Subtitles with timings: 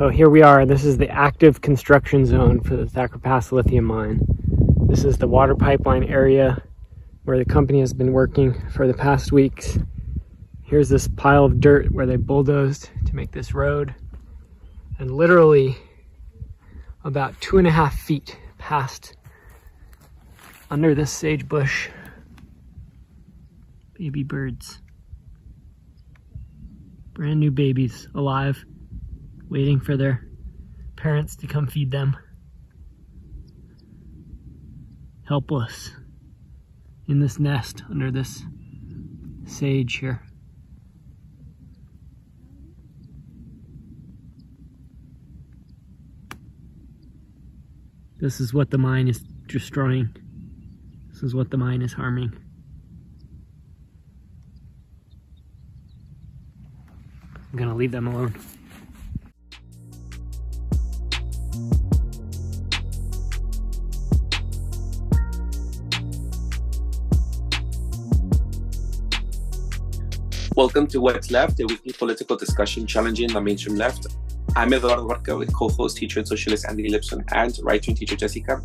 [0.00, 0.64] So here we are.
[0.64, 4.22] This is the active construction zone for the Thacker Pass lithium mine.
[4.86, 6.62] This is the water pipeline area
[7.24, 9.78] where the company has been working for the past weeks.
[10.62, 13.94] Here's this pile of dirt where they bulldozed to make this road.
[14.98, 15.76] And literally
[17.04, 19.18] about two and a half feet past
[20.70, 21.90] under this sage bush,
[23.92, 24.80] baby birds.
[27.12, 28.64] Brand new babies alive
[29.50, 30.26] waiting for their
[30.96, 32.16] parents to come feed them.
[35.26, 35.90] Helpless
[37.08, 38.42] in this nest under this
[39.44, 40.22] sage here.
[48.18, 50.14] This is what the mine is destroying.
[51.08, 52.32] This is what the mine is harming.
[57.50, 58.34] I'm gonna leave them alone.
[70.60, 74.08] Welcome to What's Left, a weekly political discussion challenging the mainstream left.
[74.54, 78.60] I'm Eduardo Barca with co-host, teacher and socialist Andy Lipson and writer and teacher Jessica.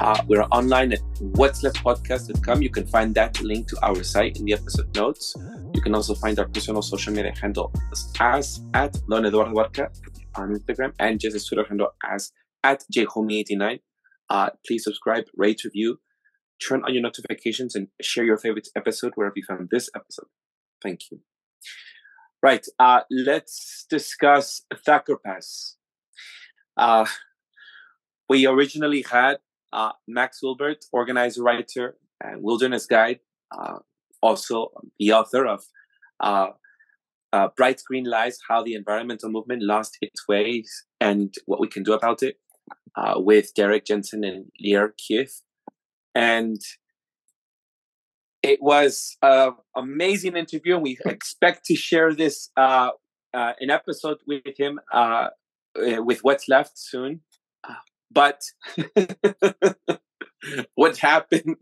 [0.00, 2.60] Uh, we're online at what's left podcast.com.
[2.60, 5.36] You can find that link to our site in the episode notes.
[5.74, 7.72] You can also find our personal social media handle
[8.18, 9.92] as at Don Eduardo Barca
[10.34, 12.32] on Instagram and Jess's Twitter handle as
[12.64, 13.78] at jhomie89.
[14.28, 16.00] Uh, please subscribe, rate, review,
[16.60, 20.26] turn on your notifications, and share your favorite episode wherever you found this episode.
[20.82, 21.20] Thank you.
[22.42, 22.64] Right.
[22.78, 25.76] Uh, let's discuss Thacker Pass.
[26.76, 27.06] Uh,
[28.28, 29.38] we originally had
[29.72, 33.20] uh, Max Wilbert, organizer, writer, and wilderness guide,
[33.56, 33.78] uh,
[34.22, 35.64] also the author of
[36.20, 36.48] uh,
[37.32, 41.82] uh, Bright Green Lies How the Environmental Movement Lost Its Ways and What We Can
[41.82, 42.36] Do About It,
[43.16, 45.42] with Derrick Jensen and Lierre Keith.
[46.14, 46.60] And
[48.46, 52.90] it was an amazing interview, and we expect to share this uh,
[53.34, 55.28] uh, an episode with him uh,
[55.76, 57.22] uh with what's left soon.
[57.68, 57.74] Uh,
[58.12, 58.42] but
[60.76, 61.60] what happened,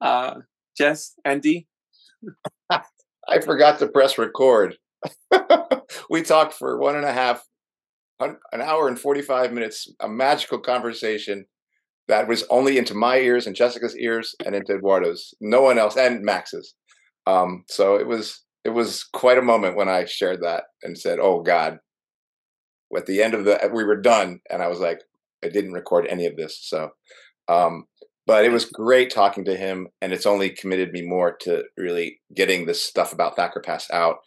[0.00, 0.36] uh,
[0.76, 1.68] Jess, Andy?
[2.70, 4.78] I forgot to press record.
[6.10, 7.44] we talked for one and a half,
[8.18, 11.44] an hour and 45 minutes, a magical conversation
[12.08, 15.34] that was only into my ears and Jessica's ears and into Eduardo's.
[15.40, 16.74] No one else and Max's.
[17.26, 21.18] Um, so it was it was quite a moment when I shared that and said,
[21.20, 21.78] "Oh God."
[22.94, 25.00] At the end of the we were done and I was like
[25.44, 26.60] I didn't record any of this.
[26.62, 26.90] So
[27.48, 27.86] um
[28.26, 32.20] but it was great talking to him and it's only committed me more to really
[32.34, 34.18] getting this stuff about Thacker Pass out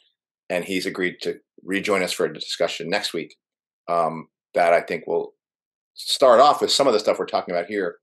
[0.49, 3.35] and he's agreed to rejoin us for a discussion next week.
[3.87, 5.33] Um, that I think will
[5.97, 7.97] start off with some of the stuff we're talking about here,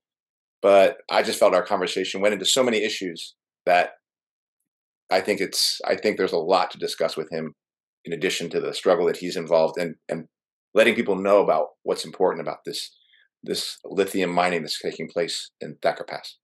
[0.60, 3.34] but I just felt our conversation went into so many issues
[3.66, 3.93] that
[5.10, 7.54] I think it's I think there's a lot to discuss with him
[8.04, 10.27] in addition to the struggle that he's involved in and
[10.75, 12.91] letting people know about what's important about this
[13.43, 16.38] this lithium mining that's taking place in Thacker Pass.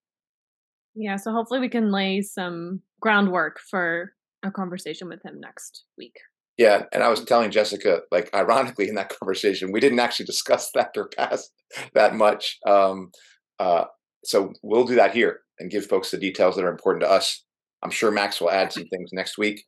[0.94, 4.12] Yeah, so hopefully we can lay some groundwork for
[4.43, 6.16] a conversation with him next week.
[6.60, 10.71] Yeah, and I was telling Jessica, like, ironically, in that conversation, we didn't actually discuss
[10.75, 11.48] Thacker Pass
[11.94, 12.59] that much.
[12.66, 13.12] Um,
[13.59, 13.84] uh,
[14.25, 17.43] so we'll do that here and give folks the details that are important to us.
[17.82, 19.65] I'm sure Max will add some things next week,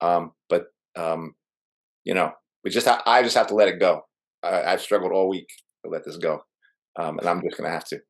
[0.00, 0.66] um, but
[0.96, 1.34] um,
[2.02, 2.32] you know,
[2.64, 4.02] we just ha- I just have to let it go.
[4.42, 5.46] I- have struggled all week
[5.84, 6.42] to let this go,
[6.98, 8.00] um, and I'm just going to have to.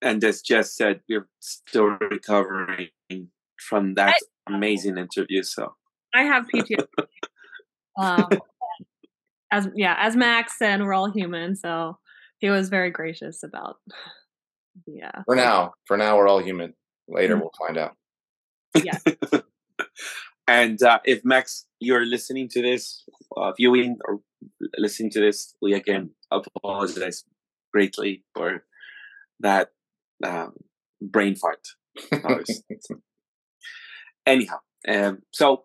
[0.00, 2.88] And as Jess said, we're still recovering
[3.68, 4.14] from that
[4.48, 5.42] I, amazing interview.
[5.42, 5.74] So
[6.14, 6.86] I have PTSD.
[7.98, 8.28] um,
[9.52, 11.98] as yeah, as Max said, we're all human, so
[12.38, 13.76] he was very gracious about.
[14.86, 15.22] Yeah.
[15.26, 16.74] For now, for now, we're all human.
[17.08, 17.42] Later, mm-hmm.
[17.42, 17.96] we'll find out.
[18.74, 18.98] Yeah.
[20.48, 23.04] and uh, if Max, you're listening to this,
[23.36, 24.20] uh, viewing or
[24.78, 27.24] listening to this, we again apologize
[27.72, 28.64] greatly for
[29.40, 29.70] that
[30.24, 30.54] um,
[31.00, 31.66] brain fart.
[34.26, 35.64] Anyhow, um, so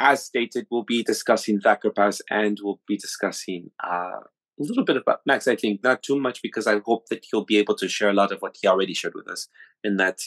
[0.00, 4.96] as stated, we'll be discussing Thacker Pass and we'll be discussing uh, a little bit
[4.96, 5.46] about Max.
[5.46, 8.14] I think not too much because I hope that he'll be able to share a
[8.14, 9.48] lot of what he already shared with us
[9.84, 10.20] in that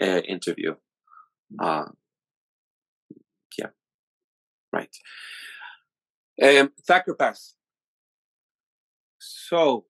[0.00, 0.76] uh, interview.
[1.60, 1.86] Uh,
[3.58, 3.70] yeah,
[4.72, 4.94] right.
[6.42, 7.54] Um, Thacker Pass.
[9.18, 9.86] So,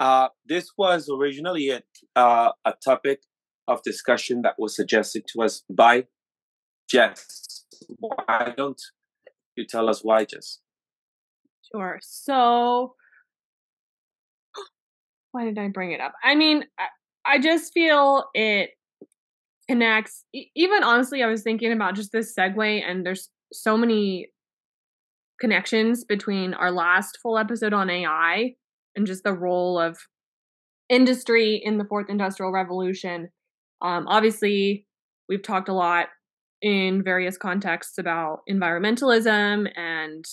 [0.00, 1.82] uh, this was originally a,
[2.16, 3.22] uh, a topic
[3.68, 6.06] of discussion that was suggested to us by
[6.88, 7.47] Jess
[7.98, 8.80] why don't
[9.56, 10.58] you tell us why, Jess?
[11.72, 11.98] Sure.
[12.02, 12.94] So,
[15.32, 16.12] why did I bring it up?
[16.22, 18.70] I mean, I, I just feel it
[19.68, 20.24] connects.
[20.34, 24.28] e- Even honestly, I was thinking about just this segue, and there's so many
[25.40, 28.54] connections between our last full episode on AI
[28.96, 29.98] and just the role of
[30.88, 33.28] industry in the fourth industrial revolution.
[33.80, 34.86] Um, obviously,
[35.28, 36.08] we've talked a lot
[36.60, 40.24] in various contexts about environmentalism and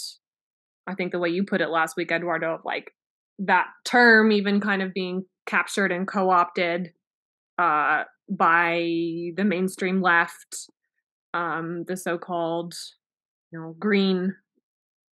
[0.87, 2.91] I think the way you put it last week, Eduardo, of like
[3.39, 6.91] that term even kind of being captured and co-opted
[7.57, 8.77] uh, by
[9.35, 10.69] the mainstream left,
[11.33, 12.73] um, the so-called,
[13.51, 14.35] you know, green,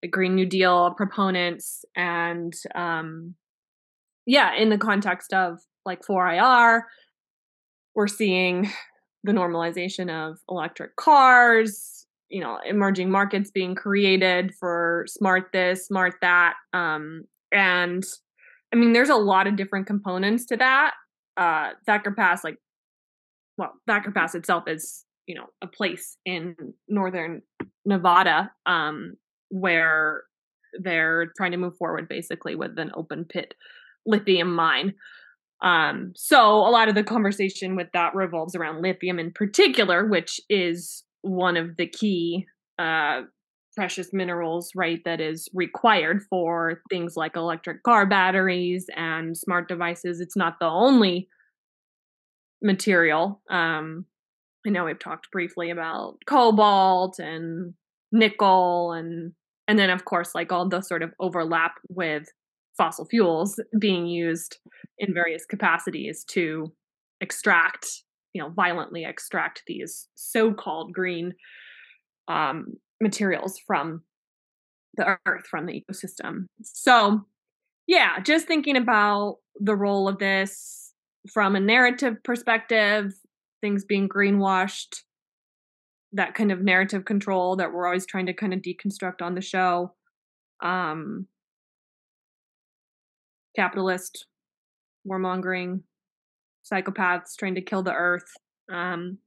[0.02, 3.34] the Green New Deal proponents, and um,
[4.26, 6.82] yeah, in the context of like 4IR,
[7.94, 8.70] we're seeing
[9.24, 16.14] the normalization of electric cars, you know, emerging markets being created for smart this, smart
[16.20, 16.54] that.
[16.72, 18.04] Um, and
[18.72, 20.92] I mean, there's a lot of different components to that.
[21.36, 22.58] Uh, Thacker Pass, like,
[23.56, 26.54] well, Thacker Pass itself is, you know, a place in
[26.88, 27.42] northern
[27.84, 29.14] Nevada um,
[29.48, 30.24] where
[30.78, 33.54] they're trying to move forward basically with an open pit
[34.06, 34.94] lithium mine.
[35.62, 40.40] Um, so a lot of the conversation with that revolves around lithium in particular, which
[40.48, 42.46] is one of the key
[42.78, 43.22] uh,
[43.76, 50.20] precious minerals, right, that is required for things like electric car batteries and smart devices.
[50.20, 51.28] It's not the only
[52.62, 53.40] material.
[53.50, 54.04] Um,
[54.66, 57.74] I know we've talked briefly about cobalt and
[58.10, 59.32] nickel and
[59.66, 62.28] and then of course like all the sort of overlap with
[62.78, 64.58] fossil fuels being used
[64.98, 66.72] in various capacities to
[67.20, 67.86] extract
[68.32, 71.34] you know violently extract these so-called green
[72.28, 72.66] um,
[73.00, 74.02] materials from
[74.94, 76.46] the earth from the ecosystem.
[76.62, 77.26] So
[77.86, 80.92] yeah just thinking about the role of this
[81.32, 83.12] from a narrative perspective
[83.60, 85.02] things being greenwashed
[86.12, 89.40] that kind of narrative control that we're always trying to kind of deconstruct on the
[89.40, 89.92] show
[90.62, 91.26] um
[93.58, 94.26] capitalist
[95.04, 95.80] warmongering
[96.70, 98.30] psychopaths trying to kill the earth
[98.72, 99.18] um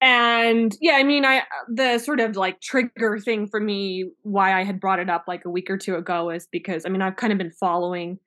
[0.00, 1.42] and yeah i mean i
[1.72, 5.44] the sort of like trigger thing for me why i had brought it up like
[5.44, 8.18] a week or two ago is because i mean i've kind of been following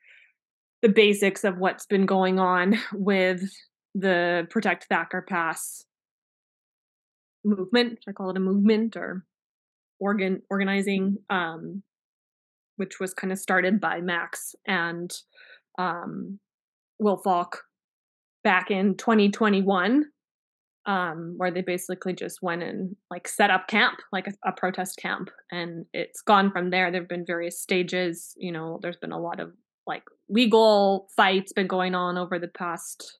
[0.81, 3.43] the basics of what's been going on with
[3.93, 5.83] the protect thacker pass
[7.43, 9.25] movement i call it a movement or
[9.99, 11.83] organ organizing um
[12.81, 15.13] which was kind of started by max and
[15.77, 16.39] um
[16.97, 17.59] will falk
[18.43, 20.05] back in 2021
[20.87, 24.97] um, where they basically just went and like set up camp, like a, a protest
[24.97, 26.91] camp, and it's gone from there.
[26.91, 28.33] There've been various stages.
[28.35, 29.51] You know, there's been a lot of
[29.85, 33.19] like legal fights been going on over the past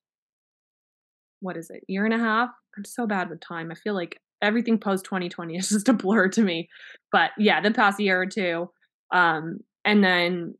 [1.40, 2.50] what is it year and a half.
[2.76, 3.72] I'm so bad with time.
[3.72, 6.68] I feel like everything post 2020 is just a blur to me.
[7.12, 8.72] But yeah, the past year or two.
[9.12, 10.56] Um, and then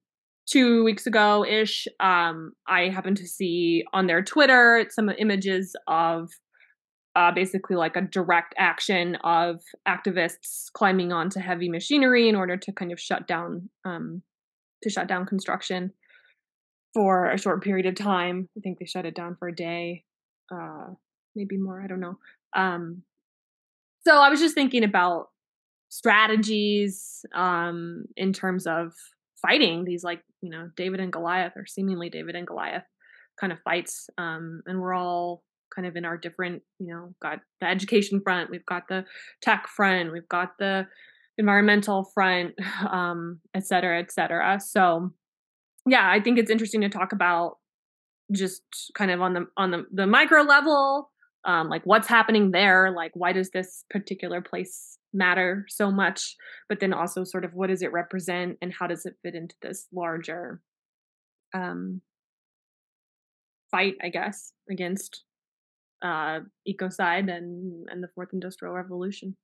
[0.48, 6.30] two weeks ago ish, um, I happened to see on their Twitter some images of
[7.16, 12.72] uh, basically like a direct action of activists climbing onto heavy machinery in order to
[12.72, 14.22] kind of shut down um,
[14.84, 15.92] to shut down construction
[16.94, 18.50] for a short period of time.
[18.58, 20.04] I think they shut it down for a day,
[20.54, 20.88] uh,
[21.36, 21.82] maybe more.
[21.82, 22.18] I don't know.
[22.56, 23.04] Um,
[24.06, 25.28] so I was just thinking about
[25.92, 28.94] strategies um, in terms of
[29.42, 32.86] fighting these like you know David and Goliath or seemingly David and Goliath
[33.40, 35.44] kind of fights, um, and we're all
[35.76, 39.06] kind of in our different you know got the education front, we've got the
[39.42, 40.88] tech front, we've got the
[41.38, 42.56] environmental front,
[42.90, 44.60] um, et cetera, et cetera.
[44.60, 45.12] So
[45.86, 47.58] yeah, I think it's interesting to talk about
[48.32, 48.62] just
[48.96, 51.12] kind of on the on the, the micro level
[51.44, 56.36] um, like what's happening there like why does this particular place matter so much
[56.70, 59.56] but then also sort of what does it represent and how does it fit into
[59.62, 60.62] this larger
[61.54, 62.02] um,
[63.72, 65.24] fight i guess against
[66.02, 69.36] uh, ecocide and and the fourth industrial revolution.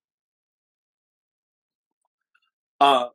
[2.79, 3.07] Uh,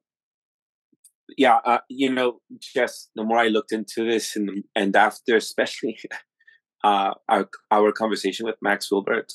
[1.37, 5.99] yeah, uh, you know, just the more I looked into this, and and after especially
[6.85, 9.33] uh, our our conversation with Max Wilbert,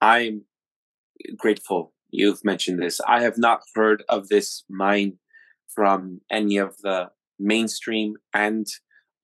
[0.00, 0.44] I'm
[1.36, 3.00] grateful you've mentioned this.
[3.06, 5.18] I have not heard of this mine
[5.68, 8.66] from any of the mainstream and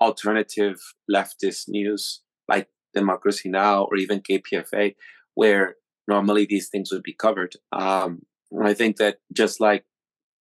[0.00, 0.78] alternative
[1.10, 4.96] leftist news like Democracy Now or even KPFA,
[5.34, 5.76] where
[6.08, 7.54] normally these things would be covered.
[7.72, 8.22] Um,
[8.60, 9.84] I think that just like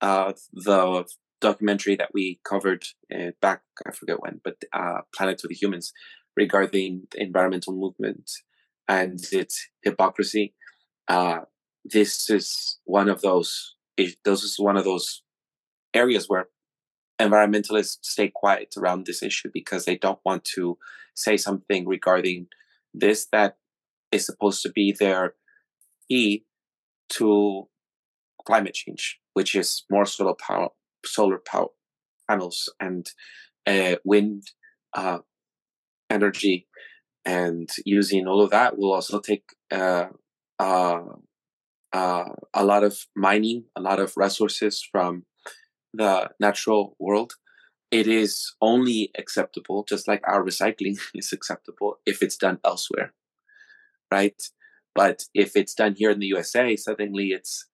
[0.01, 1.05] uh, the
[1.41, 5.93] documentary that we covered uh, back, I forget when, but uh, Planet of the Humans
[6.35, 8.31] regarding the environmental movement
[8.87, 10.55] and its hypocrisy.
[11.89, 13.75] Uh, this is one of those.
[13.97, 15.23] This is one of those
[15.93, 16.47] areas where
[17.19, 20.77] environmentalists stay quiet around this issue because they don't want to
[21.15, 22.47] say something regarding
[22.93, 23.57] this that
[24.11, 25.33] is supposed to be their
[26.07, 26.45] key
[27.09, 27.67] to
[28.45, 30.69] climate change, which is more solar power,
[31.05, 31.67] solar power
[32.29, 33.07] panels and
[33.67, 34.43] uh, wind
[34.93, 35.19] uh,
[36.09, 36.67] energy,
[37.25, 40.07] and using all of that will also take uh,
[41.93, 45.25] uh, a lot of mining, a lot of resources from
[45.93, 47.33] the natural world.
[47.91, 53.13] It is only acceptable, just like our recycling is acceptable, if it's done elsewhere,
[54.11, 54.39] right?
[54.93, 57.65] But if it's done here in the USA, suddenly it's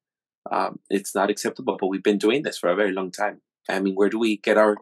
[0.51, 1.77] um, it's not acceptable.
[1.79, 3.41] But we've been doing this for a very long time.
[3.69, 4.77] I mean, where do we get our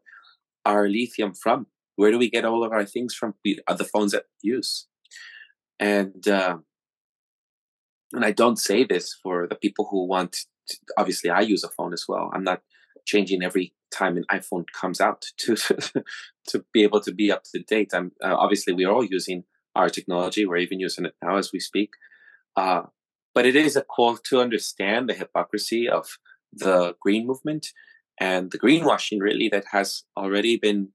[0.66, 1.68] our lithium from?
[1.96, 3.36] Where do we get all of our things from?
[3.46, 4.88] We, uh, the phones that we use,
[5.80, 6.58] and uh,
[8.14, 10.38] and I don't say this for the people who want.
[10.70, 12.32] To, obviously, I use a phone as well.
[12.34, 12.62] I'm not
[13.06, 15.56] changing every time an iPhone comes out to
[16.48, 17.92] to be able to be up to date.
[17.94, 19.44] I'm uh, obviously we're all using
[19.76, 20.46] our technology.
[20.46, 21.92] We're even using it now as we speak.
[22.56, 22.84] Uh,
[23.34, 26.18] but it is a call to understand the hypocrisy of
[26.54, 27.68] the green movement
[28.20, 30.90] and the greenwashing really that has already been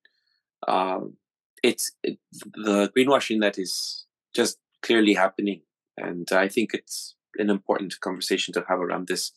[0.69, 1.17] um,
[1.65, 2.19] it's it,
[2.55, 5.63] the greenwashing that is just clearly happening
[5.99, 9.33] and i think it's an important conversation to have around this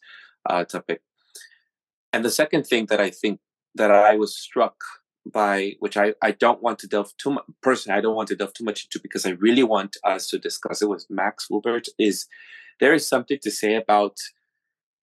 [0.50, 1.01] uh, topic.
[2.13, 3.39] And the second thing that i think
[3.75, 4.75] that i was struck
[5.25, 8.36] by which I, I don't want to delve too much personally i don't want to
[8.36, 11.88] delve too much into because i really want us to discuss it with max wilbert
[12.00, 12.25] is
[12.80, 14.18] there is something to say about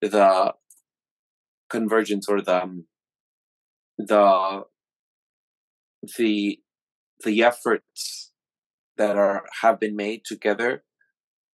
[0.01, 0.55] the
[1.71, 2.85] convergence or the um,
[3.97, 4.65] the
[6.17, 6.61] the
[7.25, 8.33] the efforts
[8.97, 10.83] that are have been made together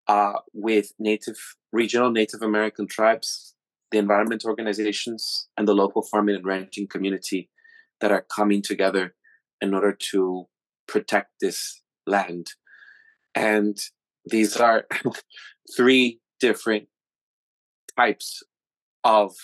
[0.07, 1.37] uh, with native
[1.73, 3.55] regional Native American tribes,
[3.91, 7.51] the environment organizations, and the local farming and ranching community
[8.01, 9.15] that are coming together
[9.61, 10.47] in order to
[10.87, 12.51] protect this land.
[13.35, 13.79] And
[14.25, 14.87] these are
[15.77, 16.89] three different
[17.97, 18.43] types
[19.03, 19.35] of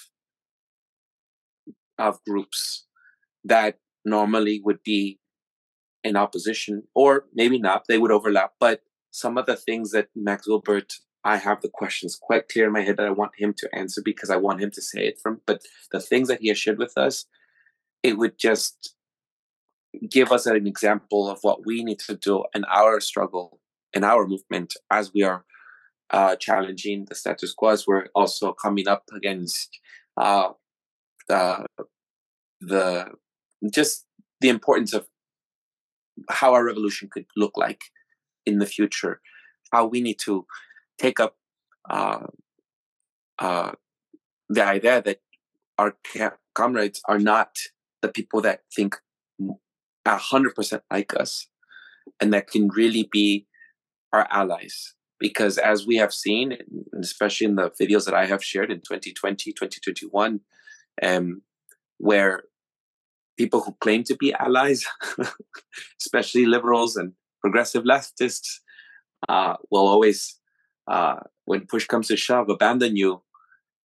[1.99, 2.87] of groups
[3.45, 5.19] that normally would be
[6.03, 10.47] in opposition or maybe not they would overlap but some of the things that max
[10.47, 13.69] wilbert i have the questions quite clear in my head that i want him to
[13.75, 15.63] answer because i want him to say it from but
[15.93, 17.27] the things that he has shared with us
[18.03, 18.95] it would just
[20.09, 23.61] give us an example of what we need to do in our struggle
[23.93, 25.45] in our movement as we are
[26.11, 29.79] uh, challenging the status quo as we're also coming up against
[30.17, 30.51] uh,
[31.29, 31.67] the
[32.61, 33.07] the
[33.73, 34.07] just
[34.41, 35.07] the importance of
[36.29, 37.83] how our revolution could look like
[38.47, 39.21] in the future,
[39.73, 40.47] how we need to
[40.99, 41.37] take up
[41.89, 42.27] uh,
[43.39, 43.73] uh,
[44.49, 45.21] the idea that
[45.79, 45.97] our
[46.55, 47.57] comrades are not
[48.03, 48.97] the people that think
[50.05, 51.47] a hundred percent like us,
[52.21, 53.47] and that can really be
[54.13, 54.95] our allies.
[55.19, 56.57] Because as we have seen,
[56.99, 60.41] especially in the videos that I have shared in 2020, 2021,
[61.03, 61.43] um,
[61.99, 62.45] where
[63.37, 64.87] people who claim to be allies,
[66.01, 68.61] especially liberals and progressive leftists,
[69.29, 70.39] uh, will always,
[70.91, 73.23] uh, when push comes to shove, abandon you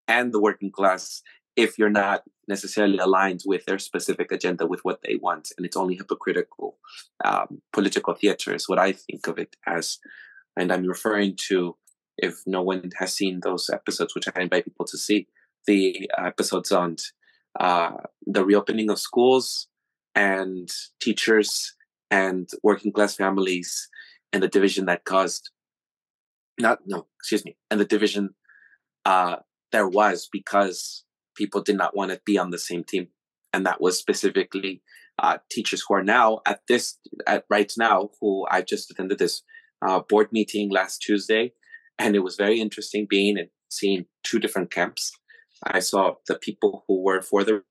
[0.07, 1.21] and the working class
[1.55, 5.51] if you're not necessarily aligned with their specific agenda, with what they want.
[5.57, 6.77] And it's only hypocritical
[7.23, 9.97] um, political theater, is what I think of it as.
[10.57, 11.75] And I'm referring to,
[12.17, 15.27] if no one has seen those episodes, which I invite people to see,
[15.65, 16.97] the episodes on
[17.59, 17.91] uh,
[18.25, 19.67] the reopening of schools
[20.13, 20.69] and
[21.01, 21.73] teachers
[22.11, 23.89] and working class families
[24.31, 25.49] and the division that caused
[26.59, 28.29] not no excuse me and the division
[29.05, 29.37] uh,
[29.71, 31.03] there was because
[31.35, 33.07] people did not want to be on the same team.
[33.53, 34.81] And that was specifically
[35.21, 39.43] uh, teachers who are now at this at right now who i just attended this
[39.85, 41.53] uh, board meeting last tuesday.
[41.97, 45.11] And it was very interesting being and seeing two different camps.
[45.63, 47.63] I saw the people who were for the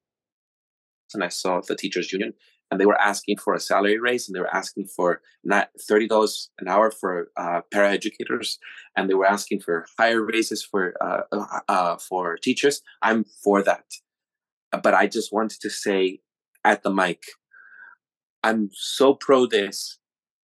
[1.12, 2.32] and I saw the teachers union
[2.70, 6.08] and they were asking for a salary raise and they were asking for not thirty
[6.08, 8.56] dollars an hour for uh, paraeducators
[8.96, 12.82] and they were asking for higher raises for uh, uh, uh, for teachers.
[13.02, 13.84] I'm for that,
[14.82, 16.20] but I just wanted to say
[16.64, 17.22] at the mic,
[18.42, 19.98] I'm so pro this,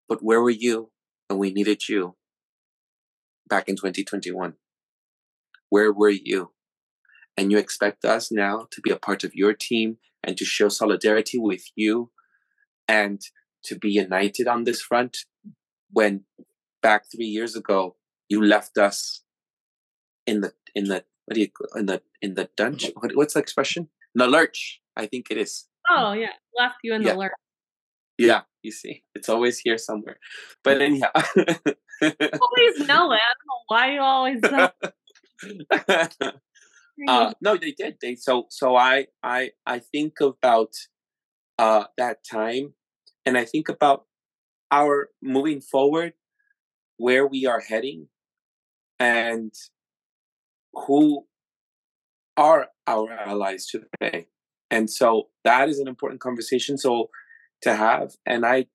[0.08, 0.90] but where were you
[1.28, 2.16] when we needed you
[3.48, 4.54] back in 2021?
[5.70, 6.50] Where were you?
[7.36, 10.68] and you expect us now to be a part of your team and to show
[10.68, 12.10] solidarity with you
[12.88, 13.20] and
[13.64, 15.18] to be united on this front
[15.92, 16.24] when
[16.82, 17.96] back three years ago
[18.28, 19.22] you left us
[20.26, 22.92] in the in the what do you in the in the dungeon?
[22.96, 23.88] What, what's the expression?
[24.14, 25.66] In the lurch i think it is.
[25.88, 26.32] Oh yeah.
[26.58, 27.12] Left you in Yeah.
[27.12, 27.32] the lurch.
[28.18, 30.18] Yeah you see it's always here somewhere.
[30.64, 31.10] But anyhow.
[31.14, 33.20] Always know it.
[33.20, 34.40] I don't know why you always.
[37.08, 37.96] uh, no, they did.
[38.00, 40.72] They so so I I I think about
[41.58, 42.74] uh, that time,
[43.26, 44.06] and I think about
[44.70, 46.14] our moving forward,
[46.96, 48.08] where we are heading,
[48.98, 49.52] and
[50.72, 51.26] who
[52.36, 54.28] are our allies today.
[54.70, 56.78] And so that is an important conversation.
[56.78, 57.10] So
[57.62, 58.66] to have, and I,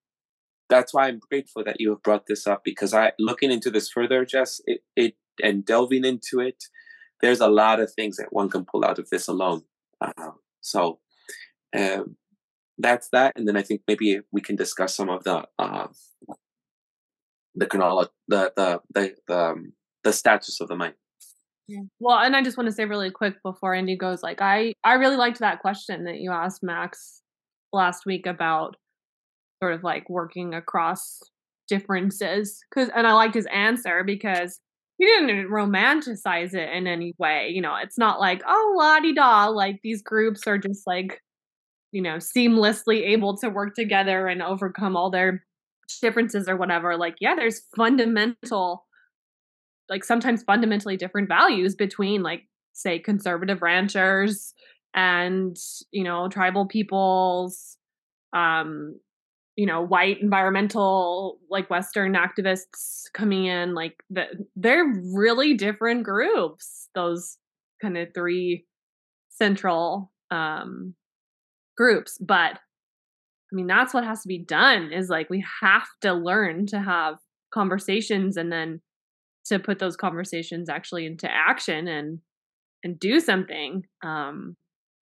[0.69, 3.89] that's why I'm grateful that you have brought this up because I, looking into this
[3.89, 6.65] further, Jess, it, it and delving into it,
[7.21, 9.63] there's a lot of things that one can pull out of this alone.
[10.01, 10.31] Uh,
[10.61, 10.99] so
[11.77, 12.15] um,
[12.77, 15.87] that's that, and then I think maybe we can discuss some of the uh,
[17.55, 20.95] the chronolo- the the the the, um, the status of the mind.
[21.67, 21.81] Yeah.
[21.99, 24.95] Well, and I just want to say really quick before Andy goes, like I I
[24.95, 27.21] really liked that question that you asked Max
[27.73, 28.75] last week about
[29.63, 31.21] sort of like working across
[31.67, 34.59] differences cuz and I liked his answer because
[34.97, 37.49] he didn't romanticize it in any way.
[37.53, 41.21] You know, it's not like, oh, la di da, like these groups are just like,
[41.91, 45.43] you know, seamlessly able to work together and overcome all their
[46.01, 46.97] differences or whatever.
[46.97, 48.85] Like, yeah, there's fundamental
[49.89, 54.53] like sometimes fundamentally different values between like say conservative ranchers
[54.93, 55.57] and
[55.91, 57.77] you know tribal peoples
[58.33, 58.99] um
[59.55, 66.89] you know white environmental like western activists coming in like the, they're really different groups
[66.95, 67.37] those
[67.81, 68.65] kind of three
[69.29, 70.93] central um
[71.77, 76.13] groups but i mean that's what has to be done is like we have to
[76.13, 77.15] learn to have
[77.53, 78.81] conversations and then
[79.45, 82.19] to put those conversations actually into action and
[82.83, 84.55] and do something um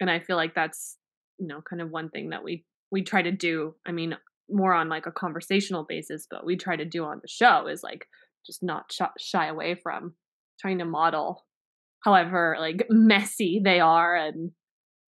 [0.01, 0.99] and i feel like that's
[1.39, 3.75] you know kind of one thing that we we try to do.
[3.87, 4.17] I mean
[4.51, 7.83] more on like a conversational basis but we try to do on the show is
[7.83, 8.07] like
[8.47, 10.15] just not sh- shy away from
[10.61, 11.45] trying to model
[12.05, 14.51] however like messy they are and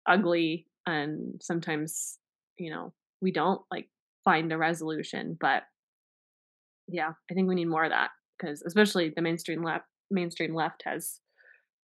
[0.08, 2.18] ugly and sometimes
[2.58, 3.88] you know we don't like
[4.24, 5.62] find a resolution but
[6.88, 10.82] yeah i think we need more of that because especially the mainstream left mainstream left
[10.84, 11.20] has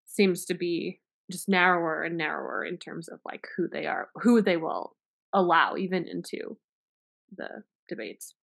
[0.07, 4.43] seems to be just narrower and narrower in terms of like who they are who
[4.43, 4.97] they will
[5.33, 6.57] allow even into
[7.37, 8.35] the debates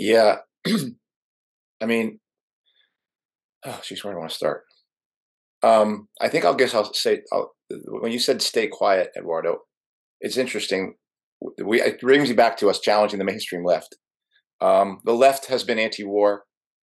[0.00, 0.38] Yeah.
[0.66, 2.20] I mean,
[3.66, 4.64] oh, geez, where I want to start?
[5.62, 7.52] Um, I think I'll guess I'll say I'll,
[7.86, 9.58] when you said stay quiet, Eduardo,
[10.22, 10.94] it's interesting.
[11.62, 13.96] We it brings you back to us challenging the mainstream left.
[14.62, 16.44] Um, the left has been anti-war,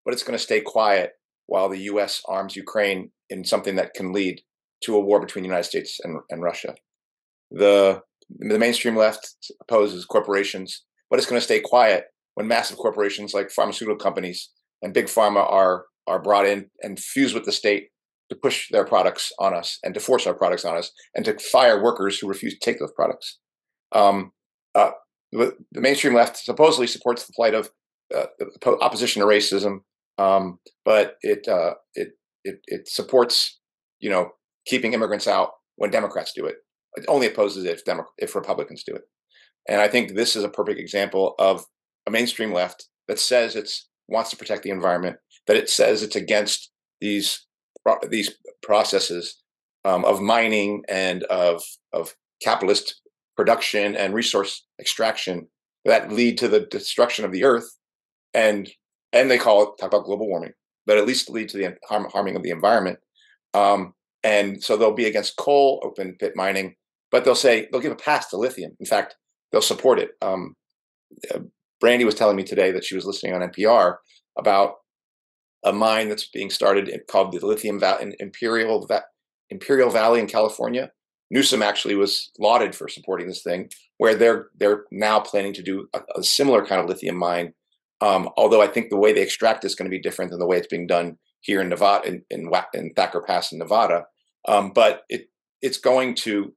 [0.05, 1.13] but it's going to stay quiet
[1.47, 2.23] while the U.S.
[2.29, 4.43] arms Ukraine in something that can lead
[4.85, 6.75] to a war between the United States and, and Russia.
[7.51, 13.35] The the mainstream left opposes corporations, but it's going to stay quiet when massive corporations
[13.35, 14.51] like pharmaceutical companies
[14.83, 17.89] and big pharma are are brought in and fused with the state
[18.31, 21.39] to push their products on us and to force our products on us and to
[21.39, 23.39] fire workers who refuse to take those products.
[23.93, 24.33] Um,
[24.75, 24.93] uh,
[25.33, 27.71] the, mainstream left supposedly supports the plight of
[28.15, 28.27] uh,
[28.81, 29.81] opposition to racism,
[30.19, 32.13] um, but it, uh, it
[32.45, 33.59] it it supports
[34.01, 34.31] you know
[34.67, 36.57] keeping immigrants out when Democrats do it.
[36.99, 39.03] It only opposes it if Demo- if Republicans do it.
[39.69, 41.65] And I think this is a perfect example of
[42.07, 46.17] a mainstream left that says it's wants to protect the environment, that it says it's
[46.17, 47.47] against these
[48.11, 49.43] these processes
[49.85, 53.01] um, of mining and of of capitalist
[53.37, 55.49] production and resource extraction
[55.85, 57.69] that lead to the destruction of the earth,
[58.35, 58.71] and
[59.13, 60.53] and they call it talk about global warming,
[60.87, 62.99] but at least lead to the harm, harming of the environment.
[63.55, 66.75] Um, and so they'll be against coal, open pit mining,
[67.11, 68.77] but they'll say they'll give a pass to lithium.
[68.81, 69.17] In fact,
[69.51, 70.11] they'll support it.
[70.23, 70.55] Um,
[71.81, 73.97] Brandy was telling me today that she was listening on NPR
[74.37, 74.75] about
[75.65, 79.05] a mine that's being started called the Lithium Va- Imperial Va-
[79.51, 80.91] Imperial Valley in California.
[81.31, 83.69] Newsom actually was lauded for supporting this thing,
[83.99, 87.53] where they're they're now planning to do a, a similar kind of lithium mine.
[88.01, 90.47] Um, although I think the way they extract is going to be different than the
[90.47, 94.07] way it's being done here in Nevada, in in, in Thacker Pass in Nevada.
[94.47, 95.29] Um, but it
[95.61, 96.55] it's going to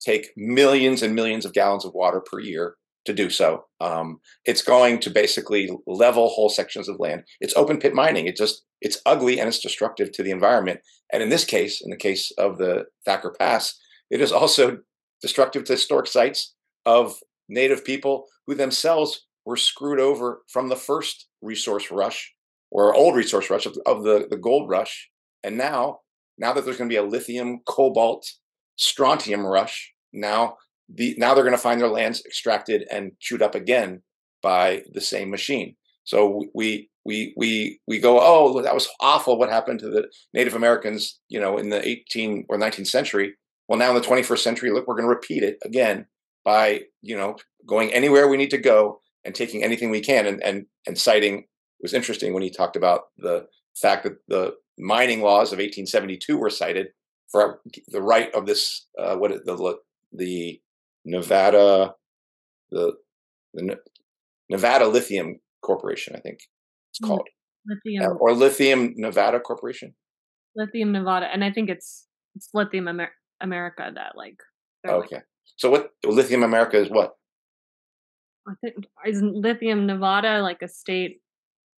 [0.00, 3.64] take millions and millions of gallons of water per year to do so.
[3.80, 7.24] Um, it's going to basically level whole sections of land.
[7.40, 8.26] It's open pit mining.
[8.26, 10.80] It just it's ugly and it's destructive to the environment.
[11.12, 13.78] And in this case, in the case of the Thacker Pass,
[14.10, 14.78] it is also
[15.22, 16.54] destructive to historic sites
[16.84, 17.16] of
[17.48, 22.32] native people who themselves were screwed over from the first resource rush
[22.70, 25.08] or old resource rush of, of the, the gold rush.
[25.44, 26.00] And now,
[26.36, 28.26] now that there's going to be a lithium, cobalt,
[28.76, 30.56] strontium rush, now
[30.88, 34.02] the now they're going to find their lands extracted and chewed up again
[34.42, 35.76] by the same machine.
[36.04, 39.38] So we we we we go, oh, that was awful.
[39.38, 43.34] What happened to the Native Americans, you know, in the 18 or 19th century?
[43.68, 46.06] Well, now in the 21st century, look, we're going to repeat it again
[46.44, 47.36] by you know
[47.66, 51.38] going anywhere we need to go and taking anything we can and and and citing.
[51.38, 56.38] It was interesting when he talked about the fact that the mining laws of 1872
[56.38, 56.88] were cited
[57.30, 59.78] for the right of this uh, what the
[60.12, 60.60] the
[61.04, 61.94] Nevada
[62.70, 62.94] the
[63.54, 63.76] the
[64.48, 66.40] Nevada Lithium Corporation, I think
[66.90, 67.26] it's called,
[67.66, 69.94] lithium or Lithium Nevada Corporation.
[70.54, 74.38] Lithium Nevada, and I think it's it's Lithium Amer- America that like.
[74.86, 75.24] Okay, like,
[75.56, 77.14] so what Lithium America is what?
[78.48, 81.20] I think isn't Lithium Nevada like a state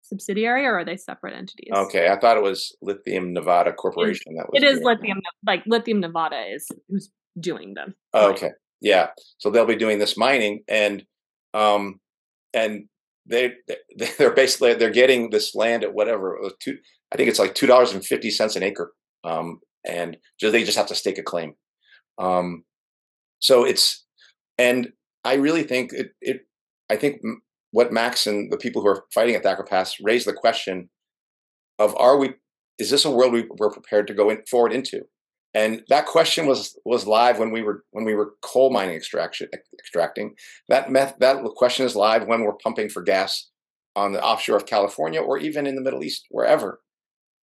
[0.08, 1.70] subsidiary, or are they separate entities?
[1.72, 4.32] Okay, I thought it was Lithium Nevada Corporation.
[4.32, 7.94] It, that was it is Lithium, like Lithium Nevada is who's doing them.
[8.14, 9.08] Oh, okay, yeah.
[9.38, 11.04] So they'll be doing this mining, and
[11.54, 12.00] um,
[12.54, 12.84] and
[13.26, 13.52] they
[14.18, 16.78] they're basically they're getting this land at whatever uh, two
[17.12, 18.92] I think it's like two dollars and fifty cents an acre,
[19.24, 21.54] um, and just, they just have to stake a claim.
[22.18, 22.64] Um,
[23.40, 24.04] so it's
[24.58, 24.92] and
[25.24, 26.40] I really think it, it
[26.90, 27.20] I think
[27.76, 30.88] what Max and the people who are fighting at Thacker Pass raise the question
[31.78, 32.32] of are we
[32.78, 35.02] is this a world we, we're prepared to go in, forward into?
[35.52, 39.50] And that question was was live when we were when we were coal mining extraction
[39.78, 40.36] extracting.
[40.70, 43.50] That meth, that question is live when we're pumping for gas
[43.94, 46.80] on the offshore of California or even in the Middle East, wherever.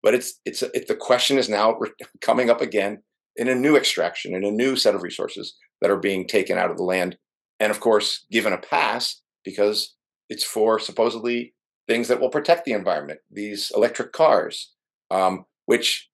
[0.02, 1.78] But it's it's it, the question is now
[2.22, 3.04] coming up again
[3.36, 6.72] in a new extraction, in a new set of resources that are being taken out
[6.72, 7.17] of the land,
[7.60, 9.94] and of course given a pass because
[10.32, 11.54] it's for supposedly
[11.88, 13.20] things that will protect the environment.
[13.30, 14.72] These electric cars,
[15.12, 16.10] um, which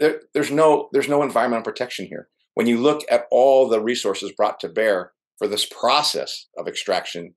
[0.00, 2.28] there, there's no there's no environmental protection here.
[2.54, 7.34] When you look at all the resources brought to bear for this process of extraction,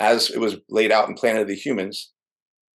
[0.00, 2.12] as it was laid out in Planet of the Humans,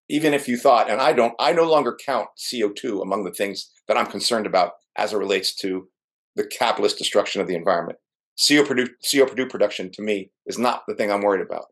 [0.09, 3.71] even if you thought, and I don't, I no longer count CO2 among the things
[3.87, 5.89] that I'm concerned about as it relates to
[6.35, 8.01] the capitalist destruction of the environment.
[8.37, 11.67] CO2, CO2 production to me is not the thing I'm worried about.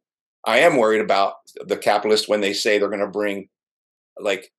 [0.49, 1.35] I am worried about
[1.67, 3.51] the capitalists when they say they're going to bring
[4.19, 4.51] like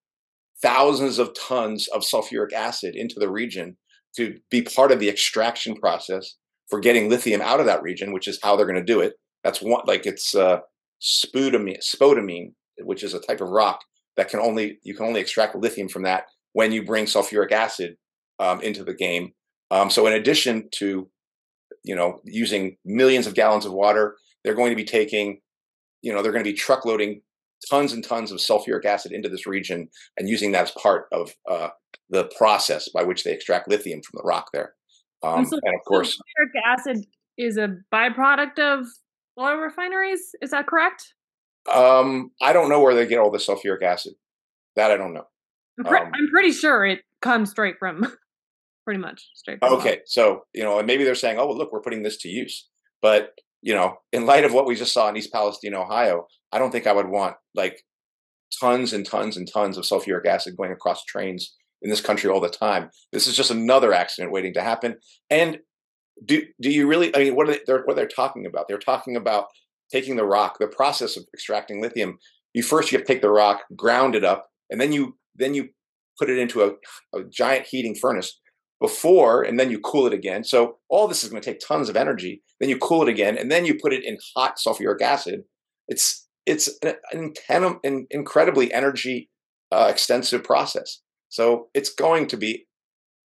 [0.61, 3.75] thousands of tons of sulfuric acid into the region
[4.15, 6.35] to be part of the extraction process
[6.69, 9.13] for getting lithium out of that region, which is how they're going to do it.
[9.43, 10.59] That's one like it's uh,
[11.01, 13.79] spodumene, spodumene, which is a type of rock
[14.15, 17.95] that can only you can only extract lithium from that when you bring sulfuric acid
[18.37, 19.31] um, into the game.
[19.71, 21.09] Um, so in addition to
[21.83, 25.39] you know using millions of gallons of water, they're going to be taking
[26.01, 27.21] you know they're going to be truckloading
[27.69, 31.33] tons and tons of sulfuric acid into this region and using that as part of
[31.49, 31.69] uh,
[32.09, 34.73] the process by which they extract lithium from the rock there.
[35.23, 37.05] Um, and, so, and, of course, sulfuric acid
[37.37, 38.85] is a byproduct of
[39.37, 40.21] oil refineries.
[40.41, 41.13] Is that correct?
[41.73, 44.13] Um, I don't know where they get all the sulfuric acid.
[44.75, 45.25] That I don't know.
[45.77, 48.05] I'm, pre- um, I'm pretty sure it comes straight from,
[48.85, 49.59] pretty much straight.
[49.61, 52.29] okay, so you know, and maybe they're saying, "Oh, well, look, we're putting this to
[52.29, 52.67] use,"
[53.01, 56.59] but you know, in light of what we just saw in East Palestine, Ohio, I
[56.59, 57.83] don't think I would want like
[58.59, 62.39] tons and tons and tons of sulfuric acid going across trains in this country all
[62.39, 62.89] the time.
[63.11, 64.95] This is just another accident waiting to happen.
[65.29, 65.59] And
[66.25, 67.15] do do you really?
[67.15, 67.59] I mean, what are they?
[67.65, 68.67] They're, what they're talking about?
[68.67, 69.47] They're talking about
[69.91, 72.17] taking the rock, the process of extracting lithium.
[72.53, 75.53] You first you have to take the rock, ground it up, and then you then
[75.53, 75.69] you
[76.17, 78.38] put it into a, a giant heating furnace
[78.79, 80.43] before and then you cool it again.
[80.43, 82.41] So all this is going to take tons of energy.
[82.59, 85.43] Then you cool it again and then you put it in hot sulfuric acid.
[85.87, 87.33] It's it's an,
[87.83, 89.29] an incredibly energy
[89.71, 91.01] uh, extensive process.
[91.29, 92.65] So it's going to be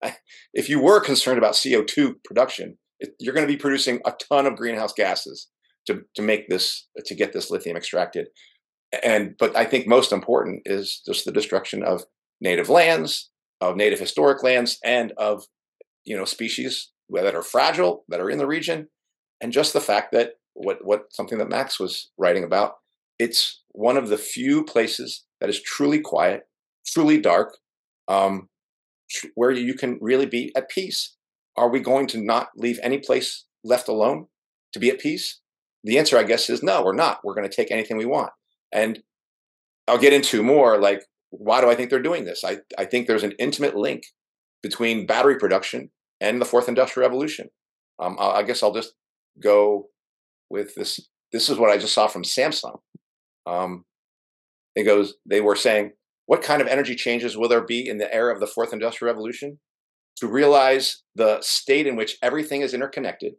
[0.55, 4.47] if you were concerned about CO2 production, it, you're going to be producing a ton
[4.47, 5.49] of greenhouse gases
[5.87, 8.29] to to make this to get this lithium extracted.
[9.03, 12.05] And but I think most important is just the destruction of
[12.41, 13.31] native lands,
[13.71, 15.45] of native historic lands and of
[16.05, 18.89] you know species that are fragile that are in the region
[19.41, 22.75] and just the fact that what what something that max was writing about
[23.19, 26.43] it's one of the few places that is truly quiet
[26.87, 27.57] truly dark
[28.09, 28.49] um,
[29.35, 31.17] where you can really be at peace
[31.57, 34.27] are we going to not leave any place left alone
[34.73, 35.41] to be at peace
[35.85, 37.21] the answer, I guess, is no, we're not.
[37.25, 38.31] We're going to take anything we want.
[38.71, 39.03] And
[39.89, 42.45] I'll get into more like, why do I think they're doing this?
[42.45, 44.05] I, I think there's an intimate link
[44.63, 45.91] between battery production
[46.21, 47.49] and the fourth industrial revolution.
[47.99, 48.95] Um, I guess I'll just
[49.43, 49.89] go
[50.51, 51.01] with this.
[51.33, 52.79] This is what I just saw from Samsung.
[53.47, 53.85] Um,
[54.77, 55.93] it goes, they were saying,
[56.27, 59.13] what kind of energy changes will there be in the era of the fourth industrial
[59.13, 59.59] revolution?
[60.17, 63.33] To realize the state in which everything is interconnected,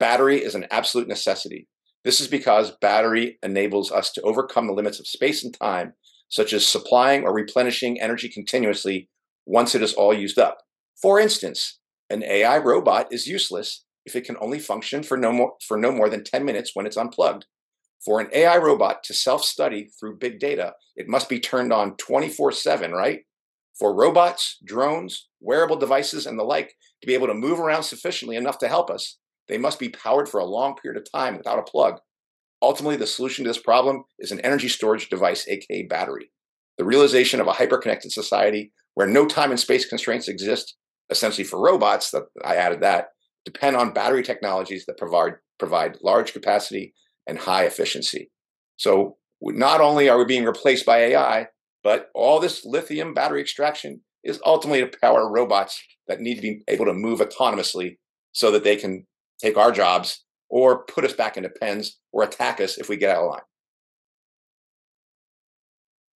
[0.00, 1.68] battery is an absolute necessity.
[2.04, 5.92] This is because battery enables us to overcome the limits of space and time,
[6.28, 9.08] such as supplying or replenishing energy continuously
[9.46, 10.58] once it is all used up.
[11.00, 11.78] For instance,
[12.10, 15.90] an AI robot is useless if it can only function for no more, for no
[15.90, 17.46] more than 10 minutes when it's unplugged.
[18.04, 21.96] For an AI robot to self study through big data, it must be turned on
[21.96, 23.20] 24 7, right?
[23.78, 28.36] For robots, drones, wearable devices, and the like to be able to move around sufficiently
[28.36, 31.58] enough to help us, they must be powered for a long period of time without
[31.58, 32.00] a plug.
[32.62, 36.30] Ultimately, the solution to this problem is an energy storage device, aka battery.
[36.78, 40.76] The realization of a hyperconnected society where no time and space constraints exist,
[41.10, 43.08] essentially for robots, that I added that,
[43.44, 46.94] depend on battery technologies that provide provide large capacity
[47.26, 48.30] and high efficiency.
[48.76, 51.48] So not only are we being replaced by AI,
[51.82, 56.62] but all this lithium battery extraction is ultimately to power robots that need to be
[56.66, 57.98] able to move autonomously
[58.32, 59.06] so that they can
[59.40, 63.10] take our jobs or put us back into pens or attack us if we get
[63.10, 63.40] out of line.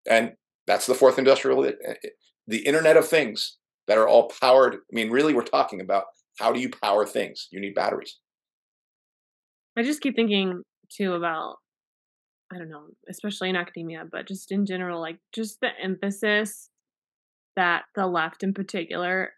[0.08, 0.32] And
[0.64, 1.94] that's the fourth industrial, eh, eh,
[2.46, 4.76] the Internet of Things that are all powered.
[4.76, 6.04] I mean, really, we're talking about
[6.38, 7.48] how do you power things?
[7.50, 8.18] You need batteries.
[9.76, 11.56] I just keep thinking too about,
[12.52, 16.70] I don't know, especially in academia, but just in general, like just the emphasis
[17.56, 19.32] that the left in particular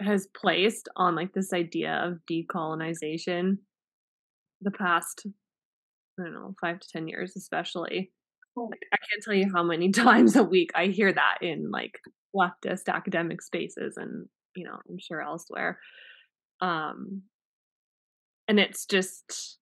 [0.00, 3.58] has placed on like this idea of decolonization
[4.60, 5.26] the past
[6.18, 8.12] I don't know, five to ten years especially.
[8.56, 11.98] Like, I can't tell you how many times a week I hear that in like
[12.34, 15.78] leftist academic spaces and you know, I'm sure elsewhere.
[16.60, 17.22] Um
[18.48, 19.58] and it's just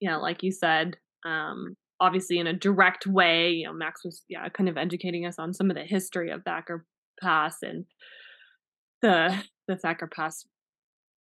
[0.00, 4.22] you know, like you said, um obviously in a direct way, you know, Max was
[4.28, 6.84] yeah, kind of educating us on some of the history of Thacker
[7.20, 7.86] Pass and
[9.02, 10.44] the the Thacker Pass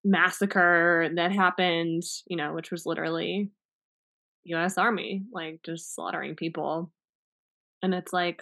[0.04, 3.52] massacre that happened, you know, which was literally
[4.46, 6.92] US Army, like just slaughtering people.
[7.82, 8.42] And it's like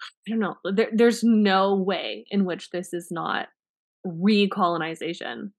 [0.00, 0.56] I don't know.
[0.64, 3.48] There, there's no way in which this is not
[4.06, 5.50] recolonization.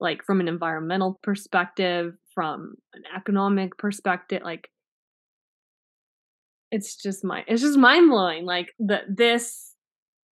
[0.00, 4.68] Like from an environmental perspective, from an economic perspective, like
[6.70, 8.44] it's just my it's just mind blowing.
[8.44, 9.74] Like that this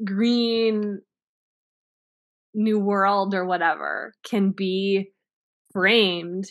[0.04, 1.00] green
[2.54, 5.12] new world or whatever can be
[5.72, 6.46] framed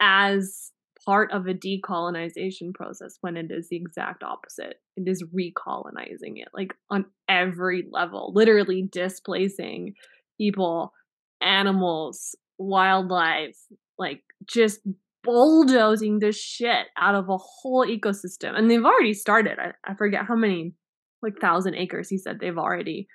[0.00, 0.72] as
[1.04, 4.80] part of a decolonization process when it is the exact opposite.
[4.96, 9.94] It is recolonizing it, like on every level, literally displacing
[10.38, 10.92] people,
[11.40, 13.58] animals, wildlife,
[13.98, 14.80] like just
[15.24, 18.56] bulldozing the shit out of a whole ecosystem.
[18.56, 19.58] And they've already started.
[19.58, 20.74] I, I forget how many,
[21.22, 23.06] like thousand acres he said they've already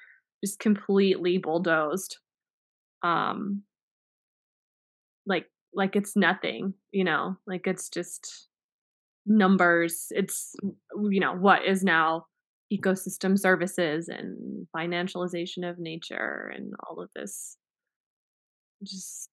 [0.43, 2.17] just completely bulldozed
[3.04, 3.63] um
[5.26, 8.47] like like it's nothing you know like it's just
[9.26, 10.56] numbers it's
[11.10, 12.26] you know what is now
[12.73, 17.58] ecosystem services and financialization of nature and all of this
[18.84, 19.30] just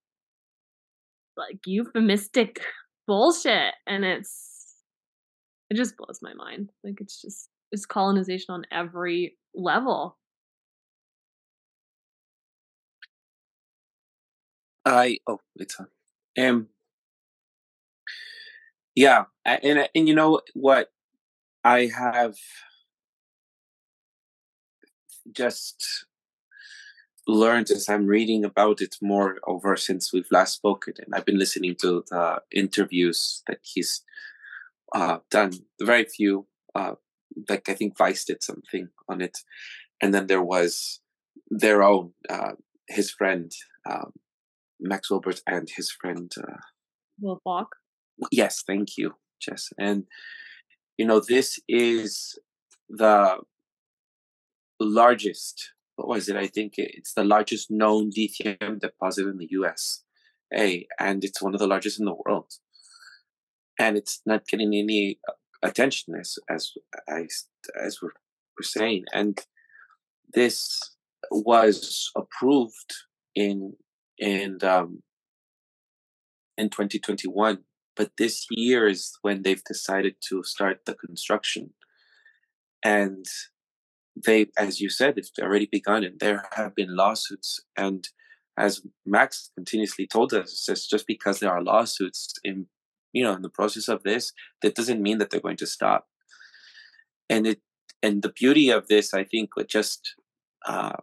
[1.36, 2.60] like euphemistic
[3.06, 4.76] bullshit and it's
[5.70, 10.16] it just blows my mind like it's just it's colonization on every level
[14.84, 15.88] I oh it's on.
[16.38, 16.68] Um
[18.94, 20.92] yeah, and and you know what
[21.64, 22.36] I have
[25.32, 26.06] just
[27.26, 31.38] learned as I'm reading about it more over since we've last spoken, and I've been
[31.38, 34.02] listening to the interviews that he's
[34.94, 35.52] uh, done.
[35.78, 36.94] The very few, uh,
[37.48, 39.38] like I think Vice did something on it,
[40.00, 41.00] and then there was
[41.50, 42.52] their own, uh,
[42.88, 43.52] his friend
[43.90, 44.12] um,
[44.80, 46.56] Max Wilbert and his friend uh,
[47.20, 47.68] Will Falk.
[48.30, 49.70] Yes, thank you, Jess.
[49.78, 50.04] And
[50.96, 52.38] you know, this is
[52.88, 53.38] the
[54.80, 55.72] largest.
[55.96, 56.36] What was it?
[56.36, 60.02] I think it's the largest known lithium deposit in the U.S.
[60.56, 62.52] A, and it's one of the largest in the world.
[63.78, 65.32] And it's not getting any uh,
[65.62, 66.72] attention as as
[67.08, 67.46] as,
[67.80, 68.10] as we're,
[68.58, 69.04] we're saying.
[69.12, 69.38] And
[70.32, 70.96] this
[71.30, 72.94] was approved
[73.34, 73.74] in
[74.20, 75.02] and um,
[76.56, 77.58] in 2021.
[77.96, 81.74] But this year is when they've decided to start the construction.
[82.84, 83.24] And
[84.26, 87.60] they, as you said, it's already begun, and there have been lawsuits.
[87.76, 88.08] And
[88.58, 92.66] as Max continuously told us, it's just because there are lawsuits in,
[93.12, 96.06] you know, in the process of this, that doesn't mean that they're going to stop.
[97.28, 97.60] And it,
[98.02, 100.14] and the beauty of this, I think, would just
[100.66, 100.96] uh,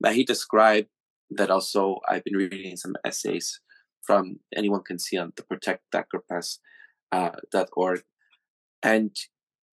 [0.00, 0.88] that he described
[1.30, 3.60] that also I've been reading some essays
[4.02, 6.58] from anyone can see on the protect Thacker Pass
[7.12, 7.30] uh,
[7.72, 8.02] .org.
[8.82, 9.14] And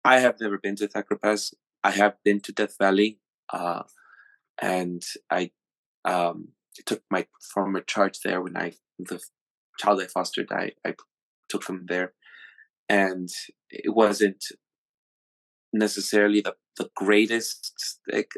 [0.03, 1.53] I have never been to Thacker Pass.
[1.83, 3.19] I have been to Death Valley,
[3.51, 3.83] uh,
[4.61, 5.51] and I
[6.05, 6.49] um,
[6.85, 9.21] took my former charge there when I the
[9.79, 10.51] child I fostered.
[10.51, 10.95] I I
[11.49, 12.13] took him there,
[12.89, 13.29] and
[13.69, 14.43] it wasn't
[15.71, 18.31] necessarily the the greatest like,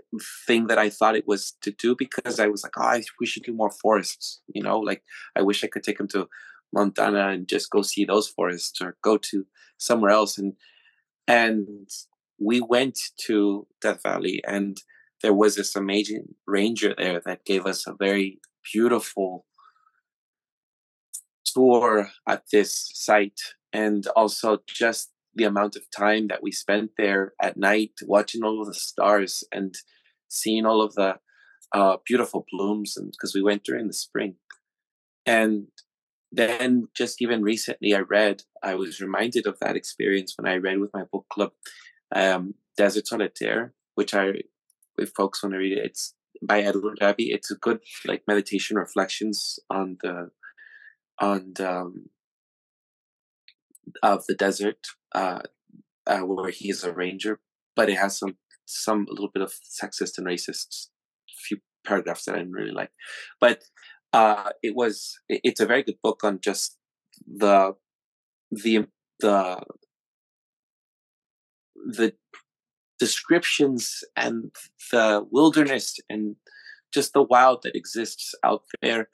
[0.47, 3.25] thing that I thought it was to do because I was like, oh, I, we
[3.25, 4.41] should do more forests.
[4.47, 5.03] You know, like
[5.35, 6.27] I wish I could take him to
[6.73, 9.45] Montana and just go see those forests or go to
[9.77, 10.37] somewhere else.
[10.37, 10.53] And
[11.27, 11.89] and
[12.39, 14.77] we went to Death Valley and
[15.21, 18.39] there was this amazing ranger there that gave us a very
[18.71, 19.45] beautiful
[21.45, 23.39] tour at this site
[23.73, 28.61] and also just the amount of time that we spent there at night watching all
[28.61, 29.73] of the stars and
[30.27, 31.15] seeing all of the
[31.73, 34.35] uh, beautiful blooms and because we went during the spring.
[35.25, 35.67] And
[36.31, 40.77] then just even recently i read i was reminded of that experience when i read
[40.77, 41.49] with my book club
[42.15, 44.25] um, desert solitaire which i
[44.99, 47.31] if folks want to read it it's by edward abbey.
[47.31, 50.31] It's a good like meditation reflections on the
[51.19, 52.09] on the, um,
[54.03, 55.41] of the desert uh,
[56.07, 57.39] uh, where he's a ranger,
[57.75, 60.87] but it has some some a little bit of sexist and racist
[61.47, 62.91] few paragraphs that I didn't really like.
[63.39, 63.63] But
[64.13, 66.77] uh, it was it, it's a very good book on just
[67.25, 67.75] the
[68.51, 68.87] the
[69.19, 69.61] the
[71.75, 72.13] the
[72.99, 74.51] descriptions and
[74.91, 76.35] the wilderness and
[76.93, 79.09] just the wild that exists out there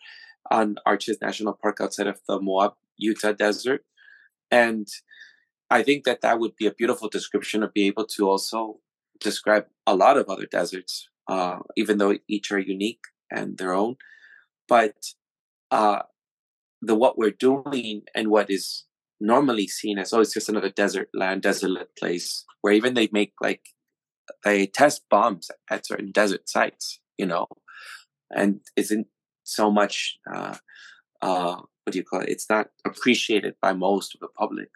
[0.49, 3.83] on Arches National Park outside of the Moab Utah desert
[4.55, 4.87] and
[5.69, 8.79] I think that that would be a beautiful description of be able to also
[9.19, 13.95] describe a lot of other deserts, uh, even though each are unique and their own.
[14.69, 14.95] But
[15.71, 16.03] uh,
[16.81, 18.85] the what we're doing and what is
[19.19, 23.33] normally seen as oh, it's just another desert land, desolate place, where even they make
[23.41, 23.63] like
[24.45, 27.47] they test bombs at certain desert sites, you know,
[28.31, 29.07] and isn't
[29.43, 30.55] so much uh,
[31.21, 32.29] uh, what do you call it?
[32.29, 34.69] It's not appreciated by most of the public.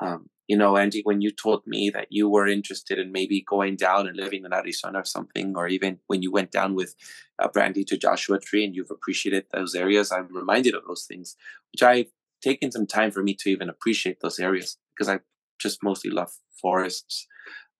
[0.00, 3.76] Um, you know, Andy, when you told me that you were interested in maybe going
[3.76, 6.94] down and living in Arizona or something, or even when you went down with
[7.40, 11.34] uh, Brandy to Joshua Tree and you've appreciated those areas, I'm reminded of those things,
[11.72, 12.12] which I've
[12.42, 15.20] taken some time for me to even appreciate those areas because I
[15.58, 17.26] just mostly love forests.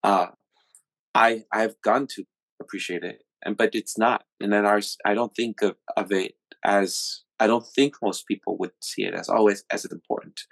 [0.03, 0.29] Uh,
[1.15, 2.25] I I've gone to
[2.61, 4.97] appreciate it, and but it's not, and then ours.
[5.05, 9.15] I don't think of, of it as I don't think most people would see it
[9.15, 10.43] as always as important.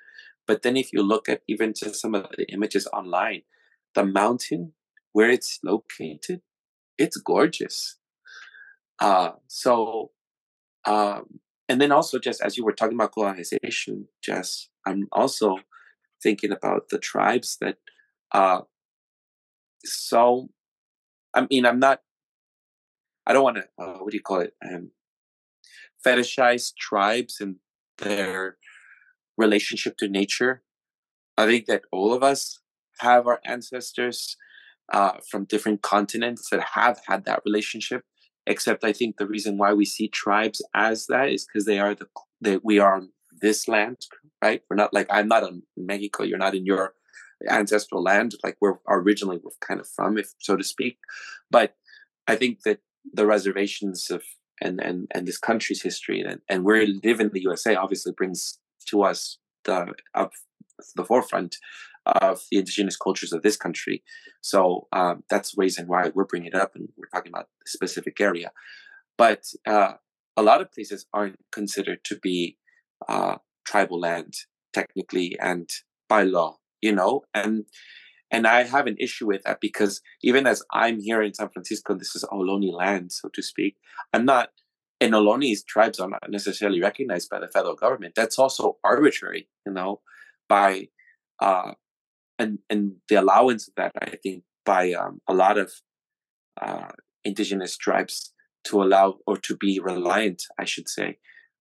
[0.47, 3.43] But then if you look at even just some of the images online,
[3.95, 4.73] the mountain
[5.13, 6.43] where it's located,
[6.99, 7.99] it's gorgeous.
[9.01, 10.11] Uh, so,
[10.85, 15.59] um, and then also just as you were talking about colonization, Jess, I'm also
[16.23, 17.77] thinking about the tribes that,
[18.33, 18.61] uh,
[19.85, 20.49] so,
[21.35, 22.01] I mean, I'm not,
[23.27, 24.55] I don't want to, uh, what do you call it?
[24.65, 24.91] Um,
[26.05, 27.57] fetishize tribes and
[27.99, 28.57] their
[29.37, 30.63] relationship to nature.
[31.37, 32.61] I think that all of us
[33.01, 34.37] have our ancestors
[34.93, 38.03] uh, from different continents that have had that relationship.
[38.47, 41.95] Except I think the reason why we see tribes as that is because they are
[41.95, 42.07] the
[42.43, 43.09] that we are on
[43.41, 43.97] this land,
[44.43, 44.61] right?
[44.69, 46.25] We're not like I'm not in Mexico.
[46.25, 46.93] You're not in your
[47.49, 50.99] ancestral land, like we're originally we're kind of from, if so to speak.
[51.51, 51.75] But
[52.27, 52.81] I think that
[53.13, 54.23] the reservations of
[54.65, 58.13] and and and this country's history and and where we live in the USA obviously
[58.13, 60.33] brings to us the up
[60.97, 61.57] the forefront
[62.07, 64.03] of the indigenous cultures of this country.
[64.43, 67.69] So um, that's the reason why we're bringing it up and we're talking about a
[67.69, 68.51] specific area.
[69.17, 69.93] But uh,
[70.37, 72.59] a lot of places aren't considered to be
[73.09, 74.35] uh, tribal land
[74.75, 75.71] technically and
[76.09, 77.65] by law, you know, and
[78.31, 81.95] and I have an issue with that because even as I'm here in San Francisco,
[81.95, 83.77] this is Ohlone land, so to speak.
[84.13, 84.49] I'm not,
[85.05, 88.15] and Ohlone tribes are not necessarily recognized by the federal government.
[88.15, 90.01] That's also arbitrary, you know,
[90.49, 90.89] by,
[91.41, 91.73] uh,
[92.39, 95.73] and and the allowance of that, I think, by um, a lot of
[96.61, 96.89] uh,
[97.23, 98.33] indigenous tribes
[98.65, 101.19] to allow or to be reliant, I should say,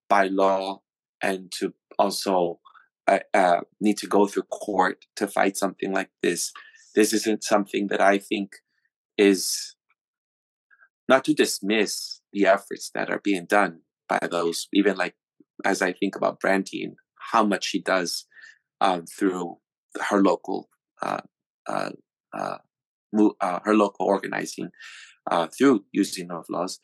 [0.07, 0.81] by law
[1.21, 2.59] and to also
[3.07, 6.53] uh, uh, need to go through court to fight something like this.
[6.95, 8.51] This isn't something that I think
[9.17, 9.75] is
[11.09, 15.15] not to dismiss the efforts that are being done by those, even like
[15.63, 16.95] as I think about Brandy and
[17.31, 18.25] how much she does
[18.81, 19.57] um, through
[20.09, 20.69] her local
[21.01, 21.21] uh,
[21.67, 21.91] uh,
[22.33, 22.57] uh,
[23.39, 24.69] uh her local organizing
[25.29, 26.79] uh, through using of laws.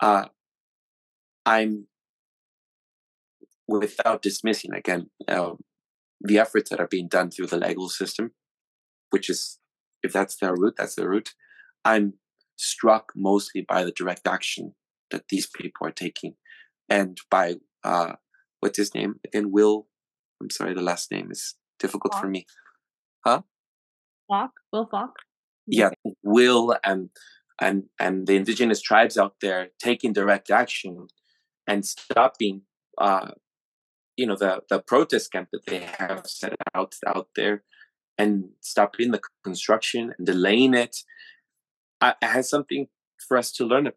[0.00, 0.26] Uh,
[1.44, 1.86] I'm
[3.66, 5.58] without dismissing again um,
[6.20, 8.32] the efforts that are being done through the legal system,
[9.10, 9.58] which is
[10.02, 11.34] if that's their route, that's their route.
[11.84, 12.14] I'm
[12.56, 14.74] struck mostly by the direct action
[15.14, 16.34] that these people are taking,
[16.88, 18.14] and by uh,
[18.60, 19.50] what's his name again?
[19.50, 19.86] Will.
[20.42, 22.22] I'm sorry, the last name is difficult Falk.
[22.22, 22.46] for me.
[23.24, 23.42] Huh?
[24.28, 24.50] Falk.
[24.72, 25.14] Will Falk.
[25.66, 25.90] Yeah,
[26.22, 27.10] Will and
[27.60, 31.06] and and the indigenous tribes out there taking direct action
[31.66, 32.62] and stopping
[32.98, 33.30] uh,
[34.16, 37.62] you know the the protest camp that they have set out out there
[38.18, 40.96] and stopping the construction and delaying it
[42.00, 42.86] I, I had something
[43.26, 43.90] for us to learn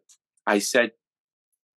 [0.46, 0.92] i said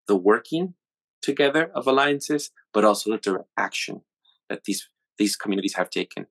[0.07, 0.73] the working
[1.21, 4.01] together of alliances but also the direct action
[4.49, 6.25] that these these communities have taken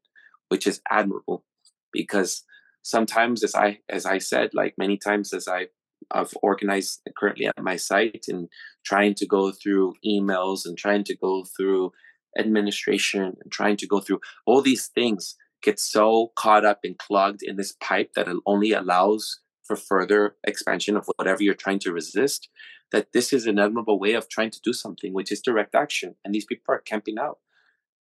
[0.48, 1.44] which is admirable
[1.92, 2.44] because
[2.82, 5.66] sometimes as i as i said like many times as i
[6.10, 8.48] I've organized currently at my site and
[8.84, 11.92] trying to go through emails and trying to go through
[12.38, 17.42] administration and trying to go through all these things get so caught up and clogged
[17.42, 21.92] in this pipe that it only allows for further expansion of whatever you're trying to
[21.92, 22.48] resist
[22.92, 26.16] that this is an admirable way of trying to do something which is direct action
[26.24, 27.38] and these people are camping out.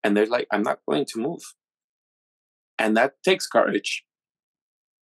[0.04, 1.42] And they're like i'm not going to move.
[2.78, 4.06] And that takes courage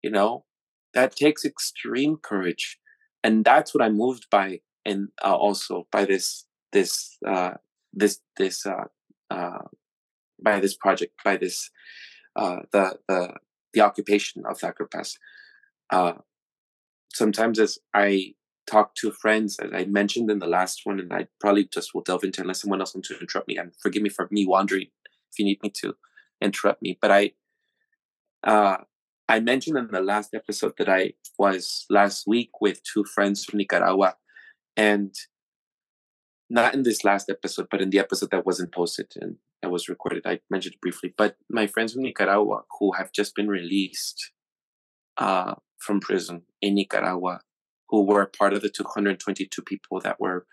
[0.01, 0.45] you know?
[0.93, 2.79] That takes extreme courage.
[3.23, 7.55] And that's what i'm moved by and uh, also by this this uh
[7.93, 8.85] this this uh
[9.29, 9.63] uh
[10.41, 11.69] by this project by this
[12.35, 13.33] uh the the
[13.73, 15.17] the occupation of Thacker Pass.
[15.91, 16.13] Uh
[17.13, 18.33] sometimes as I
[18.69, 22.01] talk to friends, as I mentioned in the last one, and I probably just will
[22.01, 23.57] delve into unless someone else wants to interrupt me.
[23.57, 24.87] And forgive me for me wandering
[25.31, 25.95] if you need me to
[26.41, 26.97] interrupt me.
[27.01, 27.31] But I
[28.43, 28.77] uh
[29.27, 33.57] I mentioned in the last episode that I was last week with two friends from
[33.57, 34.15] Nicaragua,
[34.75, 35.13] and
[36.49, 39.89] not in this last episode, but in the episode that wasn't posted and that was
[39.89, 41.13] recorded, I mentioned briefly.
[41.15, 44.31] But my friends from Nicaragua who have just been released
[45.17, 47.41] uh, from prison in Nicaragua,
[47.89, 50.45] who were part of the 222 people that were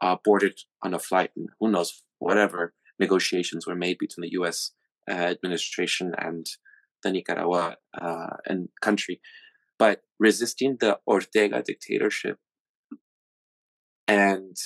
[0.00, 4.72] uh, boarded on a flight, and who knows, whatever negotiations were made between the U.S.
[5.08, 6.46] Uh, administration and
[7.02, 9.20] the Nicaragua uh, and country,
[9.78, 12.38] but resisting the Ortega dictatorship
[14.06, 14.56] and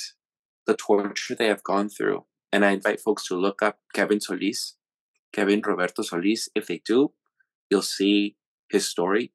[0.66, 2.24] the torture they have gone through.
[2.52, 4.76] And I invite folks to look up Kevin Solis,
[5.32, 6.48] Kevin Roberto Solis.
[6.54, 7.12] If they do,
[7.70, 8.36] you'll see
[8.70, 9.32] his story.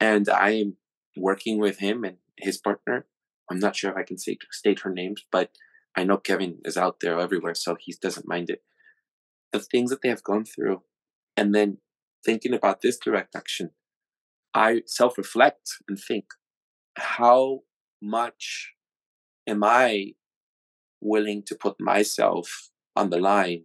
[0.00, 0.76] And I am
[1.16, 3.06] working with him and his partner.
[3.50, 5.50] I'm not sure if I can say, state her names, but
[5.96, 8.62] I know Kevin is out there everywhere, so he doesn't mind it.
[9.52, 10.82] The things that they have gone through,
[11.36, 11.78] and then
[12.24, 13.70] thinking about this direct action,
[14.54, 16.26] I self reflect and think,
[16.96, 17.60] how
[18.00, 18.72] much
[19.46, 20.14] am I
[21.00, 23.64] willing to put myself on the line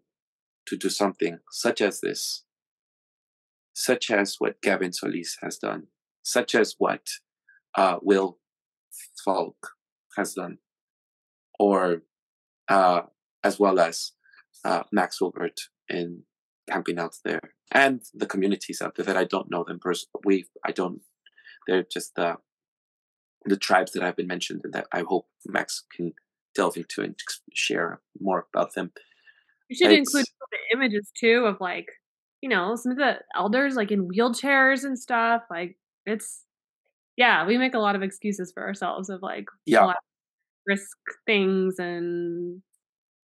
[0.67, 2.43] to do something such as this,
[3.73, 5.87] such as what Kevin Solis has done,
[6.21, 7.07] such as what
[7.75, 8.37] uh, Will
[9.23, 9.71] Falk
[10.17, 10.57] has done,
[11.59, 12.03] or
[12.67, 13.01] uh,
[13.43, 14.11] as well as
[14.65, 16.23] uh, Max Wilbert in
[16.69, 20.21] camping out there, and the communities out there that I don't know them personally.
[20.25, 21.01] We I don't.
[21.67, 22.37] They're just the
[23.45, 26.13] the tribes that I've been mentioned, and that I hope Max can
[26.55, 27.15] delve into and
[27.53, 28.91] share more about them.
[29.69, 31.87] You should it's, include the images too of like,
[32.41, 35.43] you know, some of the elders like in wheelchairs and stuff.
[35.49, 36.43] Like it's
[37.19, 39.91] yeah, we make a lot of excuses for ourselves of like yeah.
[40.65, 42.61] risk things and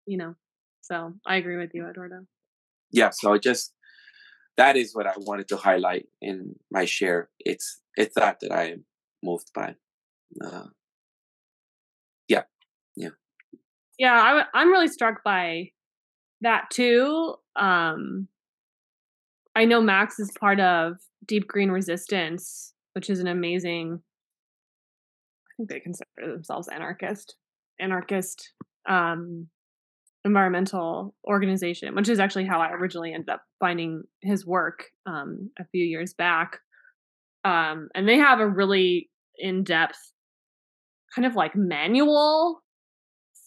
[0.05, 0.35] you know.
[0.81, 2.27] So I agree with you, Eduardo.
[2.91, 3.73] Yeah, so just
[4.57, 7.31] that is what I wanted to highlight in my share.
[7.39, 8.85] It's it's that that I am
[9.23, 9.77] moved by.
[10.45, 10.67] Uh,
[12.27, 12.43] yeah,
[12.97, 13.11] yeah.
[13.97, 15.71] Yeah, I, I'm really struck by
[16.41, 17.37] that too.
[17.55, 18.27] Um,
[19.55, 24.01] I know Max is part of Deep Green Resistance, which is an amazing.
[25.49, 27.37] I think they consider themselves anarchist,
[27.81, 28.53] anarchist
[28.89, 29.49] um,
[30.25, 35.65] environmental organization, which is actually how I originally ended up finding his work um, a
[35.67, 36.59] few years back.
[37.45, 39.99] Um, and they have a really in depth
[41.15, 42.63] kind of like manual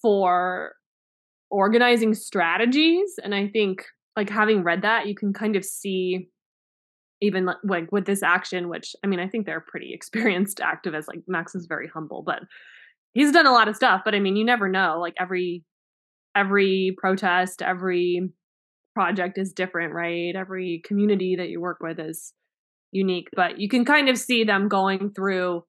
[0.01, 0.73] for
[1.49, 3.15] organizing strategies.
[3.23, 3.85] And I think
[4.15, 6.29] like having read that, you can kind of see
[7.22, 11.07] even like with this action, which I mean, I think they're pretty experienced activists.
[11.07, 12.41] Like Max is very humble, but
[13.13, 14.01] he's done a lot of stuff.
[14.05, 14.97] But I mean, you never know.
[14.99, 15.63] Like every
[16.36, 18.30] every protest, every
[18.93, 20.36] project is different, right?
[20.36, 22.34] Every community that you work with is
[22.91, 23.28] unique.
[23.36, 25.63] But you can kind of see them going through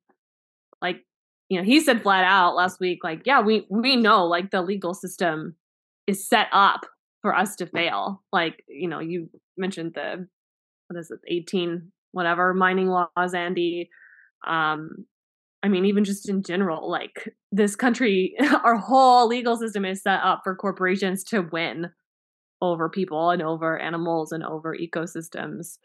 [0.80, 1.04] like
[1.48, 4.62] you know, he said flat out last week, like, yeah, we we know like the
[4.62, 5.56] legal system
[6.06, 6.86] is set up
[7.22, 8.22] for us to fail.
[8.32, 10.28] Like, you know, you mentioned the
[10.88, 13.90] what is it, 18 whatever mining laws, Andy.
[14.46, 15.04] Um,
[15.62, 18.34] I mean, even just in general, like this country,
[18.64, 21.90] our whole legal system is set up for corporations to win
[22.60, 25.78] over people and over animals and over ecosystems.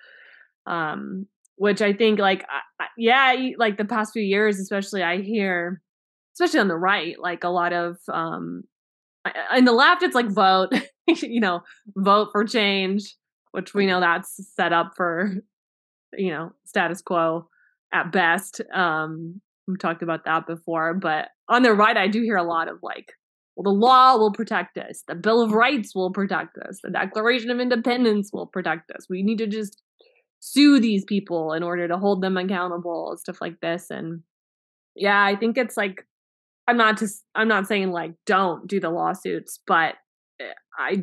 [0.65, 2.45] Um, which I think like
[2.97, 5.81] yeah, like the past few years, especially I hear,
[6.33, 8.63] especially on the right, like a lot of um,
[9.55, 10.73] in the left, it's like vote,
[11.07, 11.61] you know,
[11.95, 13.15] vote for change,
[13.53, 15.33] which we know that's set up for,
[16.13, 17.47] you know, status quo
[17.93, 18.61] at best.
[18.73, 22.67] Um, we talked about that before, but on the right, I do hear a lot
[22.67, 23.13] of like,
[23.55, 27.49] well, the law will protect us, the Bill of Rights will protect us, the Declaration
[27.49, 29.07] of Independence will protect us.
[29.09, 29.81] We need to just
[30.45, 34.21] sue these people in order to hold them accountable stuff like this and
[34.93, 36.05] yeah i think it's like
[36.67, 39.95] i'm not just i'm not saying like don't do the lawsuits but
[40.41, 41.01] eh, i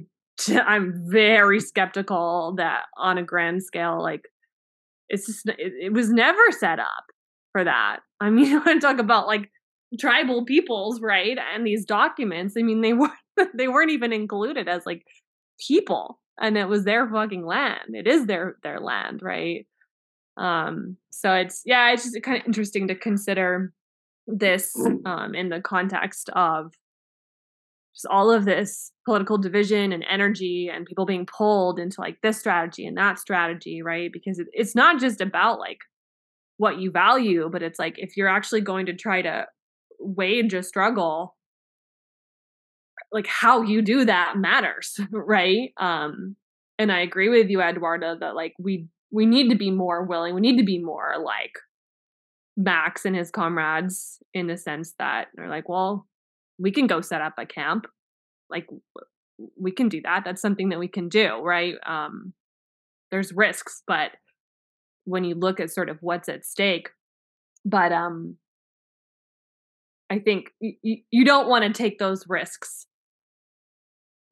[0.66, 4.22] i'm very skeptical that on a grand scale like
[5.08, 7.04] it's just it, it was never set up
[7.52, 9.50] for that i mean you want to talk about like
[9.98, 13.12] tribal peoples right and these documents i mean they weren't
[13.54, 15.02] they weren't even included as like
[15.66, 17.94] people and it was their fucking land.
[17.94, 19.66] It is their their land, right?
[20.36, 23.72] Um, so it's yeah, it's just kind of interesting to consider
[24.26, 24.74] this
[25.04, 26.72] um, in the context of
[27.94, 32.38] just all of this political division and energy and people being pulled into like this
[32.38, 34.12] strategy and that strategy, right?
[34.12, 35.78] Because it, it's not just about like
[36.56, 39.46] what you value, but it's like if you're actually going to try to
[39.98, 41.36] wage a struggle
[43.12, 46.36] like how you do that matters right um
[46.78, 50.34] and i agree with you eduardo that like we we need to be more willing
[50.34, 51.52] we need to be more like
[52.56, 56.06] max and his comrades in the sense that they're like well
[56.60, 57.86] we can go set up a camp
[58.50, 58.66] like
[59.58, 62.32] we can do that that's something that we can do right um
[63.10, 64.12] there's risks but
[65.04, 66.90] when you look at sort of what's at stake
[67.64, 68.36] but um
[70.10, 72.86] i think you, you don't want to take those risks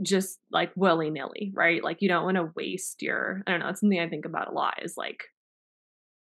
[0.03, 1.83] just like willy nilly, right?
[1.83, 4.49] Like you don't want to waste your, I don't know, it's something I think about
[4.49, 5.25] a lot is like,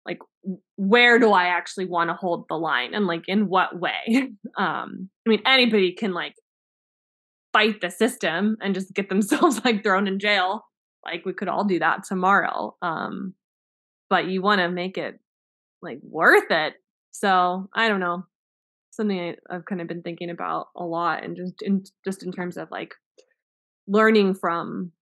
[0.09, 0.18] like
[0.76, 4.30] where do I actually want to hold the line and like in what way?
[4.56, 6.34] um, I mean, anybody can like
[7.52, 10.64] fight the system and just get themselves like thrown in jail.
[11.04, 12.74] Like we could all do that tomorrow.
[12.80, 13.34] Um,
[14.09, 15.20] but you want to make it
[15.82, 16.74] like worth it.
[17.11, 18.24] So I don't know,
[18.90, 22.32] something I, I've kind of been thinking about a lot, and just in just in
[22.32, 22.94] terms of like
[23.86, 24.92] learning from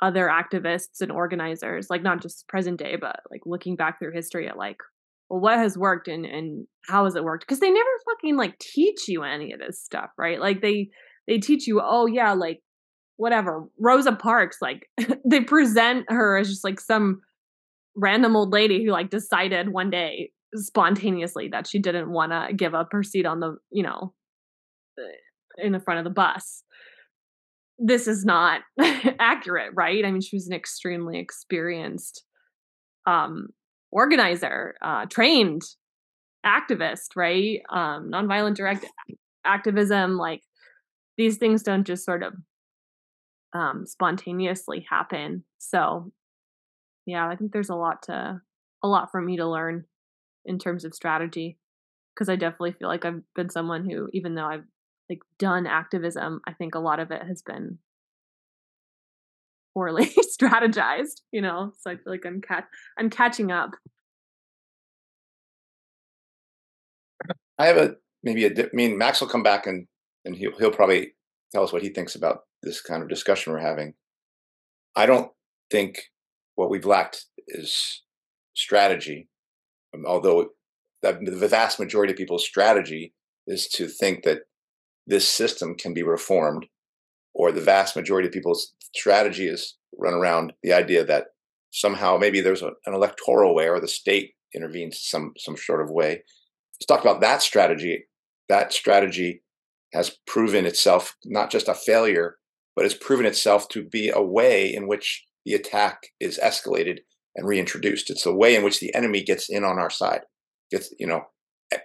[0.00, 4.48] other activists and organizers, like not just present day, but like looking back through history
[4.48, 4.76] at like,
[5.28, 7.46] well, what has worked and and how has it worked?
[7.46, 10.40] Because they never fucking like teach you any of this stuff, right?
[10.40, 10.90] Like they
[11.26, 12.60] they teach you, oh yeah, like
[13.16, 13.64] whatever.
[13.78, 14.88] Rosa Parks, like
[15.24, 17.20] they present her as just like some
[17.96, 22.74] random old lady who like decided one day spontaneously that she didn't want to give
[22.74, 24.12] up her seat on the, you know,
[24.98, 26.62] eh, in the front of the bus
[27.78, 28.62] this is not
[29.18, 30.04] accurate, right?
[30.04, 32.24] I mean, she was an extremely experienced
[33.06, 33.48] um,
[33.90, 35.62] organizer, uh, trained
[36.44, 37.60] activist, right?
[37.70, 38.86] Um, nonviolent direct
[39.44, 40.42] activism, like
[41.16, 42.34] these things don't just sort of
[43.54, 45.44] um, spontaneously happen.
[45.58, 46.12] So,
[47.06, 48.40] yeah, I think there's a lot to
[48.82, 49.84] a lot for me to learn
[50.44, 51.58] in terms of strategy
[52.14, 54.64] because I definitely feel like I've been someone who, even though I've
[55.08, 57.78] like done activism, I think a lot of it has been
[59.74, 60.06] poorly
[60.40, 61.72] strategized, you know.
[61.78, 62.64] So I feel like I'm cat
[62.98, 63.70] I'm catching up.
[67.58, 69.86] I have a maybe a I mean Max will come back and
[70.24, 71.12] and he'll he'll probably
[71.52, 73.94] tell us what he thinks about this kind of discussion we're having.
[74.96, 75.30] I don't
[75.70, 76.10] think
[76.54, 78.02] what we've lacked is
[78.54, 79.28] strategy,
[79.94, 80.48] um, although
[81.02, 83.12] the vast majority of people's strategy
[83.46, 84.40] is to think that
[85.06, 86.66] this system can be reformed,
[87.34, 91.26] or the vast majority of people's strategy is run around the idea that
[91.70, 95.90] somehow maybe there's a, an electoral way or the state intervenes some some sort of
[95.90, 96.22] way.
[96.74, 98.06] Let's talk about that strategy.
[98.48, 99.42] That strategy
[99.92, 102.36] has proven itself not just a failure,
[102.74, 106.98] but has proven itself to be a way in which the attack is escalated
[107.34, 108.10] and reintroduced.
[108.10, 110.22] It's a way in which the enemy gets in on our side,
[110.70, 111.22] gets you know,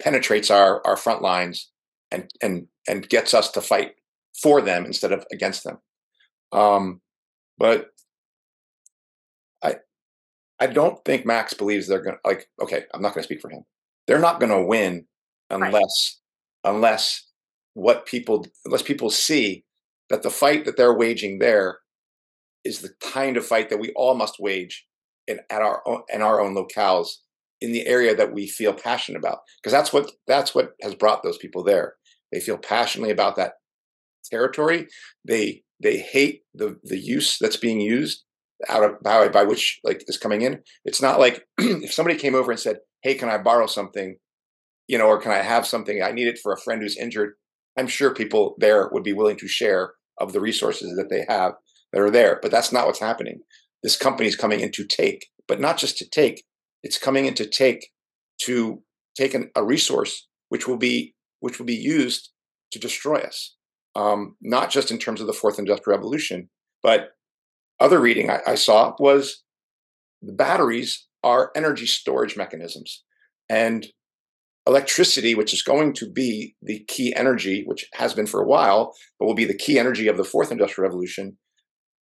[0.02, 1.70] penetrates our our front lines
[2.12, 3.96] and and and gets us to fight
[4.42, 5.80] for them instead of against them.
[6.52, 7.02] Um,
[7.58, 7.92] but
[9.64, 9.76] I
[10.60, 12.48] I don't think Max believes they're gonna like.
[12.62, 13.64] Okay, I'm not gonna speak for him.
[14.08, 15.06] They're not gonna win
[15.50, 16.20] unless
[16.66, 16.74] right.
[16.74, 17.28] unless
[17.74, 19.64] what people unless people see
[20.10, 21.80] that the fight that they're waging there
[22.64, 24.86] is the kind of fight that we all must wage
[25.28, 27.18] in at our own, in our own locales
[27.62, 31.24] in the area that we feel passionate about because that's what that's what has brought
[31.24, 31.96] those people there
[32.32, 33.54] they feel passionately about that
[34.30, 34.88] territory
[35.26, 38.24] they they hate the the use that's being used
[38.70, 40.62] out of by, by which like is coming in.
[40.86, 44.18] It's not like if somebody came over and said hey can i borrow something?
[44.88, 46.02] you know or can i have something?
[46.02, 47.34] I need it for a friend who's injured.
[47.78, 51.54] I'm sure people there would be willing to share of the resources that they have
[51.94, 53.42] that are there but that's not what's happening.
[53.84, 56.44] This company is coming in to take but not just to take
[56.84, 57.90] it's coming in to take
[58.42, 58.84] to
[59.16, 62.32] take an, a resource which will be which will be used
[62.72, 63.56] to destroy us
[63.96, 66.50] um, not just in terms of the fourth industrial revolution
[66.82, 67.10] but
[67.80, 69.44] other reading I, I saw was
[70.22, 73.04] the batteries are energy storage mechanisms
[73.50, 73.88] and
[74.68, 78.94] electricity which is going to be the key energy which has been for a while
[79.20, 81.38] but will be the key energy of the fourth industrial revolution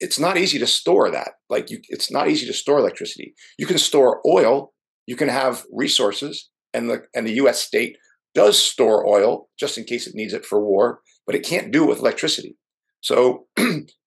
[0.03, 1.33] it's not easy to store that.
[1.47, 3.35] Like you, it's not easy to store electricity.
[3.59, 4.73] You can store oil
[5.11, 7.97] you can have resources and the and the US state
[8.33, 11.83] does store oil just in case it needs it for war but it can't do
[11.83, 12.57] it with electricity
[13.01, 13.47] so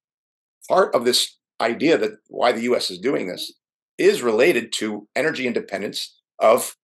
[0.68, 3.52] part of this idea that why the US is doing this
[3.98, 6.76] is related to energy independence of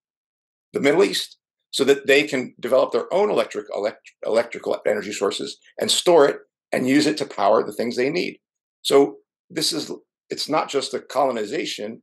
[0.73, 1.39] the Middle East
[1.73, 6.39] so that they can develop their own electric elect, electrical energy sources and store it
[6.73, 8.39] and use it to power the things they need.
[8.83, 9.17] So
[9.49, 9.93] this is
[10.29, 12.03] it's not just a colonization,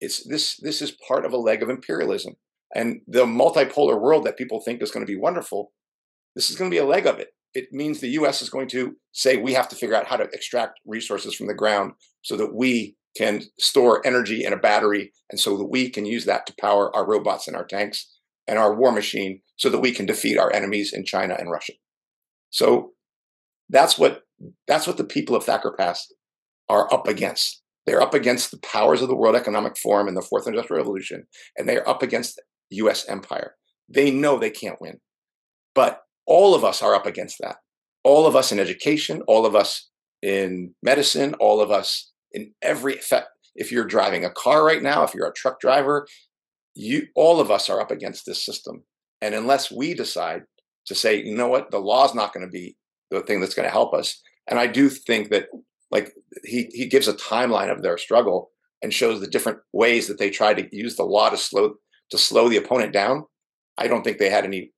[0.00, 2.34] it's this this is part of a leg of imperialism.
[2.74, 5.72] And the multipolar world that people think is going to be wonderful,
[6.34, 8.68] this is going to be a leg of it it means the US is going
[8.68, 11.92] to say we have to figure out how to extract resources from the ground
[12.22, 16.24] so that we can store energy in a battery and so that we can use
[16.26, 18.08] that to power our robots and our tanks
[18.46, 21.72] and our war machine so that we can defeat our enemies in China and Russia.
[22.50, 22.92] So
[23.68, 24.22] that's what
[24.68, 26.06] that's what the people of Thacker Pass
[26.68, 27.62] are up against.
[27.86, 31.26] They're up against the powers of the World Economic Forum and the Fourth Industrial Revolution,
[31.56, 32.40] and they are up against
[32.70, 33.54] US empire.
[33.88, 35.00] They know they can't win.
[35.74, 37.56] But all of us are up against that.
[38.04, 39.88] All of us in education, all of us
[40.22, 43.28] in medicine, all of us in every effect.
[43.54, 46.06] If you're driving a car right now, if you're a truck driver,
[46.74, 48.84] you all of us are up against this system.
[49.20, 50.42] And unless we decide
[50.86, 52.76] to say, you know what, the law is not going to be
[53.10, 54.20] the thing that's going to help us.
[54.48, 55.48] And I do think that
[55.90, 56.12] like
[56.44, 58.50] he he gives a timeline of their struggle
[58.82, 61.74] and shows the different ways that they try to use the law to slow
[62.10, 63.24] to slow the opponent down.
[63.76, 64.72] I don't think they had any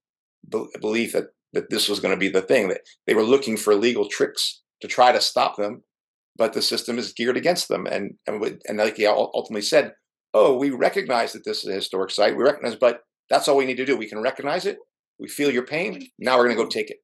[0.80, 3.74] belief that that this was going to be the thing that they were looking for
[3.74, 5.82] legal tricks to try to stop them
[6.36, 9.92] but the system is geared against them and and, and like he ultimately said
[10.34, 13.66] oh we recognize that this is a historic site we recognize but that's all we
[13.66, 14.78] need to do we can recognize it
[15.18, 16.98] we feel your pain now we're going to go take it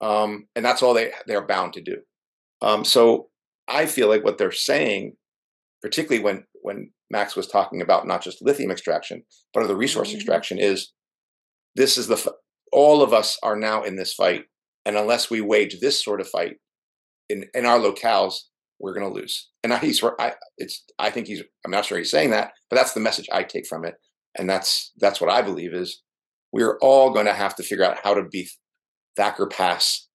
[0.00, 1.96] um, and that's all they they're bound to do
[2.62, 3.28] um, so
[3.66, 5.14] i feel like what they're saying
[5.82, 9.22] particularly when when max was talking about not just lithium extraction
[9.54, 10.16] but other resource mm-hmm.
[10.16, 10.92] extraction is
[11.74, 12.34] this is the
[12.72, 14.44] all of us are now in this fight.
[14.84, 16.56] And unless we wage this sort of fight
[17.28, 18.34] in, in our locales,
[18.78, 19.48] we're going to lose.
[19.62, 22.76] And I, he's, I, it's, I think he's, I'm not sure he's saying that, but
[22.76, 23.94] that's the message I take from it.
[24.38, 26.02] And that's, that's what I believe is
[26.52, 28.48] we're all going to have to figure out how to be
[29.16, 30.06] Thacker Pass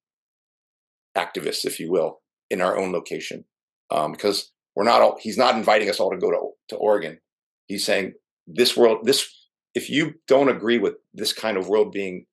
[1.18, 3.46] activists, if you will, in our own location.
[3.92, 7.20] Um, because we're not all, he's not inviting us all to go to, to Oregon.
[7.68, 8.14] He's saying
[8.48, 9.30] this world, this,
[9.74, 12.26] if you don't agree with this kind of world being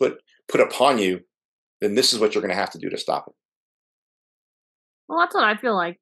[0.00, 0.18] put
[0.48, 1.20] put upon you,
[1.80, 3.34] then this is what you're going to have to do to stop it.
[5.08, 5.98] Well, that's what I feel like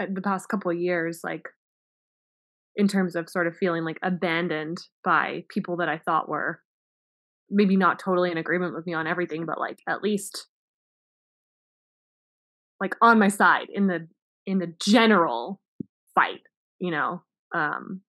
[0.00, 1.48] uh, the past couple years, like
[2.76, 6.60] in terms of sort of feeling like abandoned by people that I thought were
[7.50, 10.46] maybe not totally in agreement with me on everything, but like at least
[12.80, 14.06] like on my side in the
[14.48, 15.60] in the general
[16.14, 16.40] fight,
[16.78, 17.22] you know,
[17.54, 18.00] um,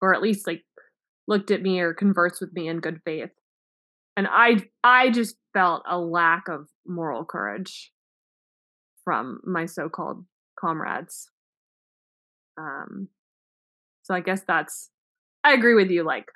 [0.00, 0.62] or at least like
[1.26, 3.30] looked at me or conversed with me in good faith
[4.16, 7.90] and i i just felt a lack of moral courage
[9.02, 10.22] from my so-called
[10.60, 11.30] comrades
[12.58, 13.08] um
[14.02, 14.90] so i guess that's
[15.42, 16.26] i agree with you like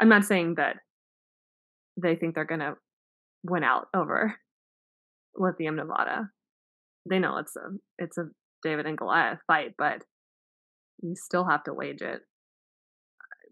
[0.00, 0.76] i'm not saying that
[2.00, 2.76] they think they're gonna
[3.42, 4.36] win out over
[5.38, 6.30] lithium Nevada.
[7.08, 8.26] They know it's a it's a
[8.66, 10.02] David and Goliath fight, but
[11.02, 12.20] you still have to wage it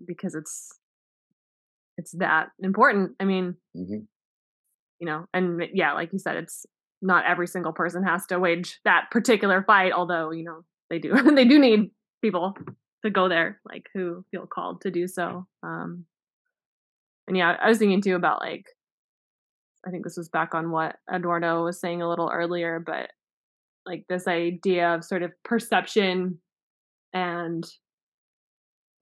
[0.05, 0.79] because it's
[1.97, 3.13] it's that important.
[3.21, 4.01] I mean, hmm
[5.01, 6.67] you know, and yeah, like you said, it's
[7.03, 11.13] not every single person has to wage that particular fight, although, you know, they do
[11.35, 11.91] they do need
[12.23, 12.57] people
[13.05, 15.47] to go there, like who feel called to do so.
[15.63, 16.07] Um
[17.27, 18.67] and yeah, I was thinking too about like
[19.87, 23.11] I think this was back on what Eduardo was saying a little earlier, but
[23.87, 26.39] like this idea of sort of perception
[27.13, 27.65] and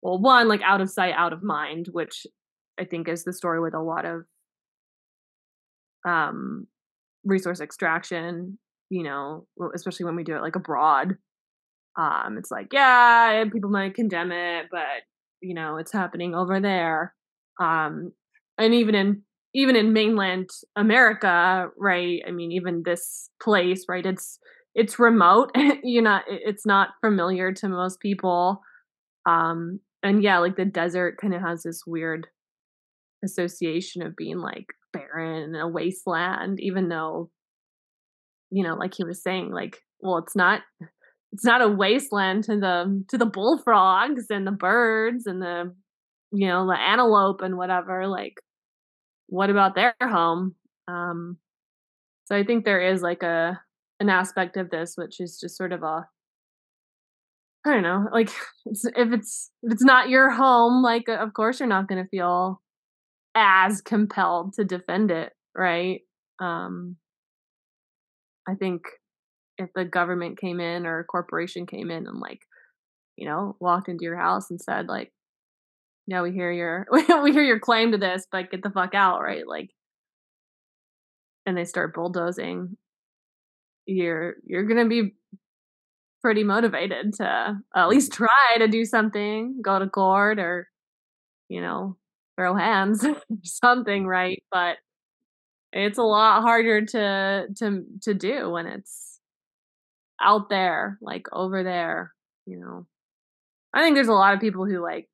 [0.02, 2.26] well, one, like out of sight, out of mind, which
[2.78, 4.22] I think is the story with a lot of
[6.04, 6.66] um
[7.24, 8.58] resource extraction,
[8.90, 11.16] you know, especially when we do it like abroad.
[11.98, 15.02] Um, it's like, yeah, people might condemn it, but
[15.40, 17.14] you know, it's happening over there.
[17.60, 18.12] Um,
[18.58, 19.22] and even in
[19.54, 22.22] even in mainland America, right?
[22.26, 24.04] I mean, even this place, right?
[24.04, 24.38] It's
[24.74, 25.50] it's remote.
[25.82, 28.60] you know, it's not familiar to most people.
[29.26, 32.26] Um, and yeah, like the desert kind of has this weird
[33.24, 37.30] association of being like barren and a wasteland, even though,
[38.50, 40.60] you know, like he was saying, like, well, it's not
[41.32, 45.72] it's not a wasteland to the to the bullfrogs and the birds and the
[46.32, 48.08] you know, the antelope and whatever.
[48.08, 48.40] Like,
[49.28, 50.54] what about their home?
[50.88, 51.36] Um,
[52.24, 53.60] so I think there is like a
[54.02, 56.06] an aspect of this which is just sort of a
[57.64, 58.30] I don't know, like
[58.66, 62.08] it's, if it's if it's not your home, like of course you're not going to
[62.08, 62.60] feel
[63.34, 66.00] as compelled to defend it, right?
[66.40, 66.96] Um,
[68.48, 68.82] I think
[69.58, 72.40] if the government came in or a corporation came in and like,
[73.16, 75.12] you know, walked into your house and said like,
[76.06, 76.86] "Yeah, we hear your
[77.22, 79.46] we hear your claim to this, but get the fuck out," right?
[79.46, 79.70] Like,
[81.46, 82.76] and they start bulldozing,
[83.86, 85.14] you're you're gonna be
[86.22, 88.24] pretty motivated to at least mm-hmm.
[88.24, 90.68] try to do something, go to court, or
[91.48, 91.96] you know,
[92.36, 93.04] throw hands,
[93.42, 94.42] something, right?
[94.50, 94.76] But
[95.72, 99.20] it's a lot harder to to to do when it's
[100.20, 102.12] out there, like over there,
[102.46, 102.86] you know.
[103.74, 105.08] I think there's a lot of people who like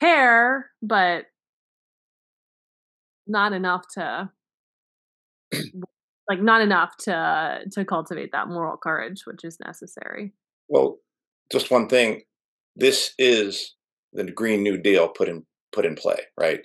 [0.00, 1.24] care, but
[3.26, 4.30] not enough to
[6.28, 10.32] like not enough to to cultivate that moral courage which is necessary.
[10.68, 10.98] Well,
[11.50, 12.22] just one thing.
[12.74, 13.74] This is
[14.12, 16.60] the Green New Deal put in put in play, right?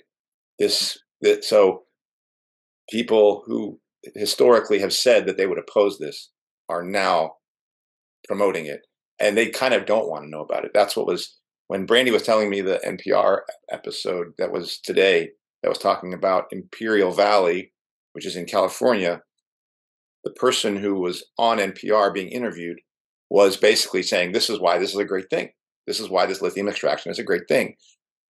[0.58, 1.28] This mm-hmm.
[1.28, 1.82] that so
[2.90, 3.78] people who
[4.14, 6.30] historically have said that they would oppose this
[6.68, 7.32] are now
[8.26, 8.80] promoting it,
[9.20, 10.72] and they kind of don't want to know about it.
[10.74, 11.38] That's what was
[11.68, 13.40] when Brandy was telling me the NPR
[13.70, 15.30] episode that was today
[15.62, 17.72] that was talking about Imperial Valley,
[18.12, 19.22] which is in California.
[20.24, 22.78] The person who was on NPR being interviewed
[23.30, 25.50] was basically saying, This is why this is a great thing.
[25.86, 27.76] This is why this lithium extraction is a great thing.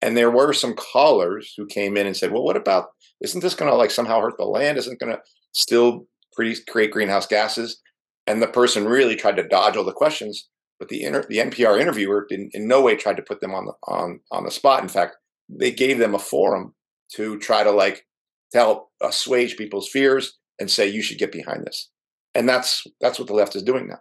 [0.01, 2.89] And there were some callers who came in and said, Well, what about,
[3.21, 4.79] isn't this going to like somehow hurt the land?
[4.79, 5.21] Isn't going to
[5.53, 7.81] still create greenhouse gases?
[8.27, 11.81] And the person really tried to dodge all the questions, but the inter- the NPR
[11.81, 14.83] interviewer didn't in no way tried to put them on the on on the spot.
[14.83, 15.17] In fact,
[15.49, 16.75] they gave them a forum
[17.15, 18.07] to try to like
[18.53, 21.91] to help assuage people's fears and say you should get behind this.
[22.37, 23.99] And that's that's what the left is doing now.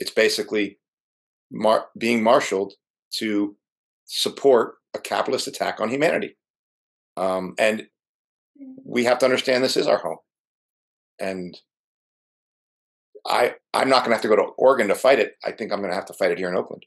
[0.00, 0.78] It's basically
[1.52, 2.74] mar- being marshaled
[3.12, 3.56] to
[4.06, 6.36] support a capitalist attack on humanity.
[7.16, 7.86] Um, and
[8.84, 10.18] we have to understand this is our home.
[11.20, 11.56] And
[13.24, 15.36] I I'm not going to have to go to Oregon to fight it.
[15.44, 16.84] I think I'm going to have to fight it here in Oakland.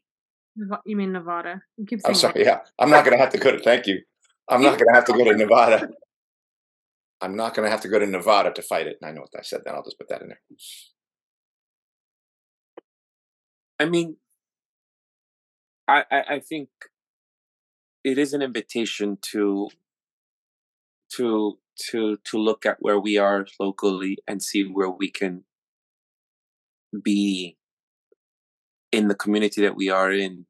[0.86, 1.62] You mean Nevada?
[1.78, 2.44] You keep I'm sorry.
[2.44, 3.64] Yeah, I'm not going to have to go to.
[3.64, 4.02] Thank you.
[4.50, 5.90] I'm not going to have to go to Nevada.
[7.24, 8.98] I'm not going to have to go to Nevada to fight it.
[9.02, 9.62] And I know what I said.
[9.64, 10.42] Then I'll just put that in there.
[13.80, 14.18] I mean,
[15.88, 16.70] I, I I think
[18.04, 19.70] it is an invitation to
[21.14, 21.60] to
[21.92, 25.46] to to look at where we are locally and see where we can
[27.04, 27.58] be
[28.92, 30.46] in the community that we are in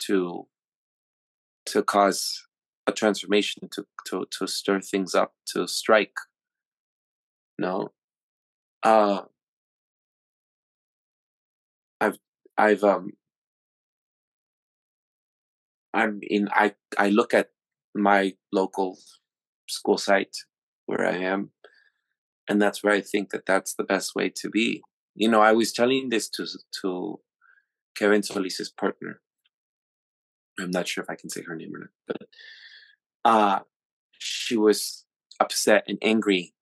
[0.00, 0.46] to
[1.66, 2.47] to cause
[2.88, 6.16] a transformation to to to stir things up to strike
[7.58, 7.92] no
[8.82, 9.20] uh
[12.00, 12.18] i've
[12.56, 13.10] i've um
[15.92, 17.50] i'm in i i look at
[17.94, 18.96] my local
[19.68, 20.36] school site
[20.86, 21.50] where i am
[22.48, 24.82] and that's where i think that that's the best way to be.
[25.14, 26.46] You know i was telling this to
[26.80, 27.20] to
[27.96, 29.20] kevin solis's partner.
[30.58, 32.28] I'm not sure if i can say her name or not but
[33.24, 33.60] uh
[34.18, 35.04] she was
[35.40, 36.54] upset and angry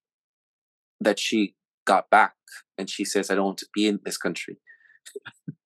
[1.00, 1.54] that she
[1.86, 2.34] got back
[2.78, 4.58] and she says, I don't want to be in this country.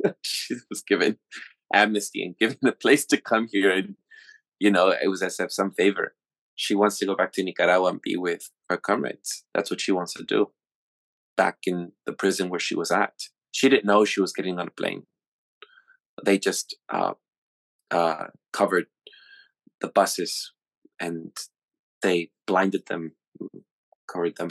[0.23, 1.19] she was given
[1.75, 3.71] amnesty and given a place to come here.
[3.71, 3.97] And,
[4.59, 6.15] you know, it was as if some favor.
[6.55, 9.45] She wants to go back to Nicaragua and be with her comrades.
[9.55, 10.51] That's what she wants to do
[11.37, 13.15] back in the prison where she was at.
[13.51, 15.05] She didn't know she was getting on a plane.
[16.23, 17.15] They just uh,
[17.91, 18.87] uh, covered
[19.81, 20.53] the buses
[21.01, 21.33] and
[22.03, 23.13] they blinded them,
[24.11, 24.51] covered them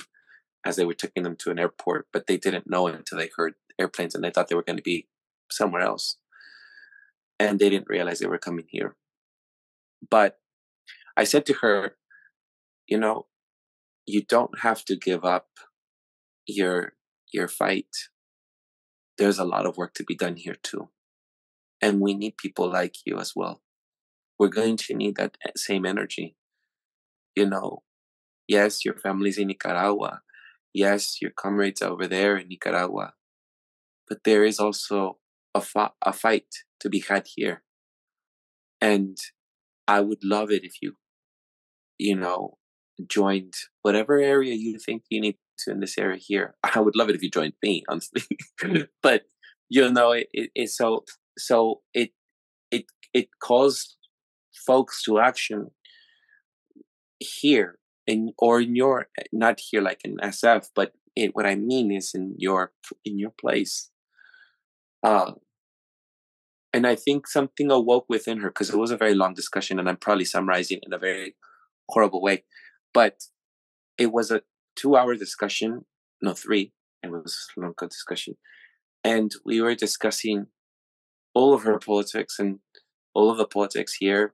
[0.65, 3.53] as they were taking them to an airport, but they didn't know until they heard
[3.79, 5.07] airplanes and they thought they were going to be
[5.51, 6.17] somewhere else.
[7.39, 8.95] And they didn't realize they were coming here.
[10.09, 10.39] But
[11.15, 11.95] I said to her,
[12.87, 13.27] you know,
[14.05, 15.47] you don't have to give up
[16.45, 16.93] your
[17.31, 17.95] your fight.
[19.17, 20.89] There's a lot of work to be done here too.
[21.81, 23.61] And we need people like you as well.
[24.37, 26.35] We're going to need that eh, same energy.
[27.35, 27.83] You know,
[28.47, 30.21] yes, your family's in Nicaragua,
[30.73, 33.13] Yes, your comrades over there in Nicaragua,
[34.07, 35.17] but there is also
[35.55, 36.47] a, fa- a fight
[36.81, 37.63] to be had here.
[38.81, 39.17] And
[39.87, 40.93] I would love it if you,
[41.97, 42.57] you know,
[43.07, 46.55] joined whatever area you think you need to in this area here.
[46.75, 48.23] I would love it if you joined me, honestly.
[49.03, 49.23] but
[49.69, 51.03] you know, it, it, it so
[51.37, 52.11] so it
[52.71, 53.97] it it calls
[54.65, 55.69] folks to action
[57.19, 61.91] here in or in your not here like in SF, but it, what I mean
[61.91, 62.71] is in your
[63.05, 63.89] in your place.
[65.03, 65.33] Uh,
[66.73, 69.89] and I think something awoke within her because it was a very long discussion, and
[69.89, 71.35] I'm probably summarizing in a very
[71.89, 72.43] horrible way,
[72.93, 73.23] but
[73.97, 74.41] it was a
[74.75, 75.85] two-hour discussion,
[76.21, 76.73] no three.
[77.01, 78.35] It was a long discussion,
[79.03, 80.47] and we were discussing
[81.33, 82.59] all of her politics and
[83.13, 84.33] all of the politics here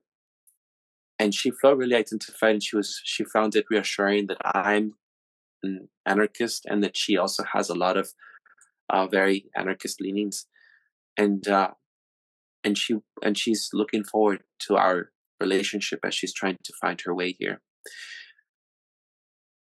[1.18, 4.92] and she felt really identified and she was she found it reassuring that i'm
[5.62, 8.10] an anarchist and that she also has a lot of
[8.90, 10.46] uh, very anarchist leanings.
[11.16, 11.70] And uh,
[12.62, 15.10] and she and she's looking forward to our
[15.40, 17.60] relationship as she's trying to find her way here.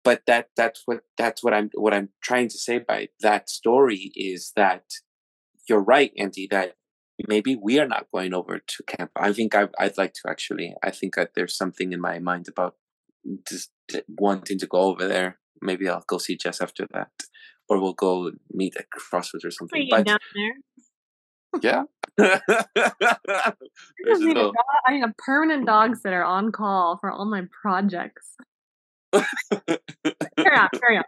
[0.02, 4.12] But that that's what that's what i'm what i'm trying to say by that story
[4.14, 4.84] is that
[5.66, 6.74] you're right andy that
[7.28, 9.10] maybe we are not going over to camp.
[9.16, 10.74] I think I, would like to actually.
[10.82, 12.76] I think that there's something in my mind about
[13.48, 13.70] just
[14.08, 15.38] wanting to go over there.
[15.60, 17.10] Maybe I'll go see Jess after that,
[17.68, 19.82] or we'll go meet at Crossroads or something.
[19.92, 20.54] Are But, down there.
[21.62, 21.84] Yeah.
[22.18, 23.52] I,
[24.18, 24.50] need a,
[24.86, 28.36] I need a permanent dog sitter on call for all my projects.
[29.12, 29.28] carry
[30.38, 31.04] on, carry on.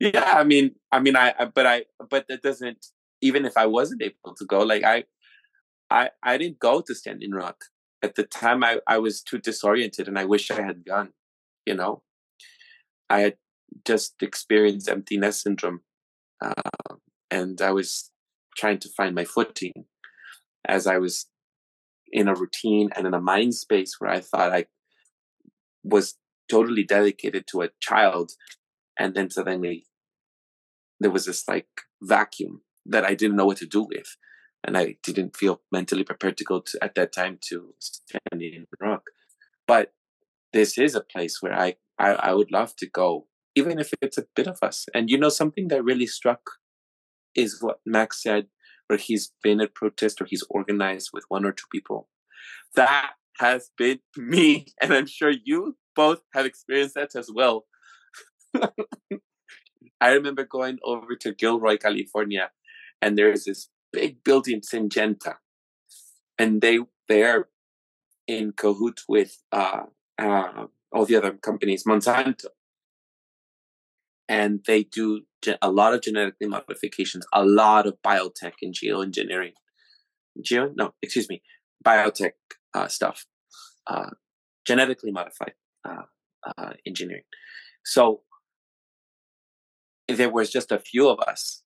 [0.00, 2.86] Yeah, I mean, I mean, I, I, but I, but that doesn't
[3.24, 5.04] even if I wasn't able to go, like I,
[5.90, 7.64] I, I didn't go to Standing Rock
[8.02, 8.62] at the time.
[8.62, 11.14] I, I was too disoriented, and I wish I had gone.
[11.64, 12.02] You know,
[13.08, 13.36] I had
[13.86, 15.80] just experienced emptiness syndrome,
[16.44, 16.96] uh,
[17.30, 18.10] and I was
[18.58, 19.86] trying to find my footing
[20.68, 21.26] as I was
[22.12, 24.66] in a routine and in a mind space where I thought I
[25.82, 26.16] was
[26.50, 28.32] totally dedicated to a child,
[28.98, 29.86] and then suddenly
[31.00, 31.68] there was this like
[32.02, 34.16] vacuum that I didn't know what to do with.
[34.66, 39.02] And I didn't feel mentally prepared to go to, at that time to Standing Rock.
[39.66, 39.92] But
[40.52, 44.18] this is a place where I, I, I would love to go, even if it's
[44.18, 44.86] a bit of us.
[44.94, 46.40] And you know, something that really struck
[47.34, 48.46] is what Max said,
[48.86, 52.08] where he's been at protest or he's organized with one or two people.
[52.74, 54.66] That has been me.
[54.80, 57.66] And I'm sure you both have experienced that as well.
[60.00, 62.50] I remember going over to Gilroy, California,
[63.04, 65.34] and there's this big building Syngenta,
[66.38, 67.48] and they they're
[68.26, 69.82] in cahoot with uh,
[70.18, 72.46] uh, all the other companies, Monsanto,
[74.26, 75.20] and they do
[75.60, 79.52] a lot of genetically modifications, a lot of biotech and geoengineering.
[80.42, 81.42] Geo, no, excuse me,
[81.84, 82.32] biotech
[82.72, 83.26] uh, stuff,
[83.86, 84.10] uh,
[84.66, 85.52] genetically modified
[85.86, 86.06] uh,
[86.56, 87.24] uh, engineering.
[87.84, 88.22] So
[90.08, 91.63] there was just a few of us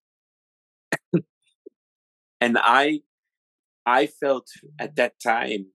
[2.41, 3.01] and I
[3.85, 4.47] I felt
[4.79, 5.67] at that time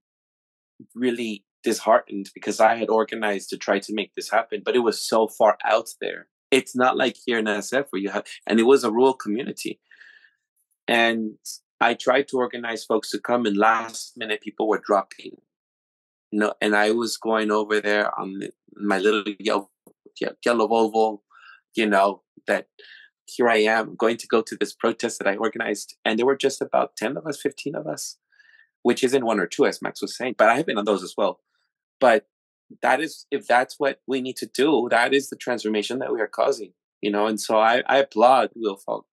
[0.95, 5.01] really disheartened because I had organized to try to make this happen, but it was
[5.01, 6.29] so far out there.
[6.51, 9.81] It's not like here in SF where you have, and it was a rural community.
[10.87, 11.39] And
[11.81, 15.37] I tried to organize folks to come, and last minute people were dropping.
[16.33, 18.41] no, and I was going over there on
[18.77, 19.71] my little yellow,
[20.45, 21.21] yellow Volvo,
[21.77, 22.67] you know, that
[23.27, 26.37] here I am going to go to this protest that I organized, and there were
[26.37, 28.18] just about 10 of us, 15 of us,
[28.83, 31.03] which isn't one or two, as Max was saying, but I have been on those
[31.03, 31.41] as well.
[32.01, 32.27] But
[32.83, 36.20] that is, if that's what we need to do, that is the transformation that we
[36.20, 36.72] are causing.
[37.03, 39.07] you know, and so I, I applaud Will Falk.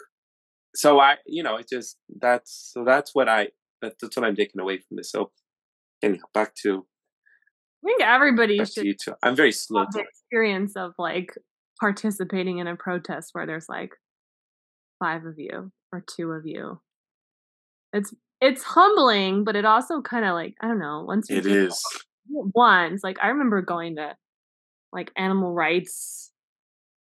[0.74, 3.50] So I, you know, it just that's so that's what I
[3.82, 5.12] that's what I'm taking away from this.
[5.12, 5.32] So
[6.02, 6.86] anyhow, back to
[7.84, 9.14] I think everybody back should to you two.
[9.22, 9.86] I'm very slow.
[9.92, 11.36] the experience of like
[11.82, 13.96] participating in a protest where there's like
[15.00, 16.80] five of you or two of you.
[17.92, 21.04] It's it's humbling, but it also kind of like I don't know.
[21.06, 21.84] Once you It is.
[22.30, 24.16] once, like I remember going to
[24.94, 26.32] like animal rights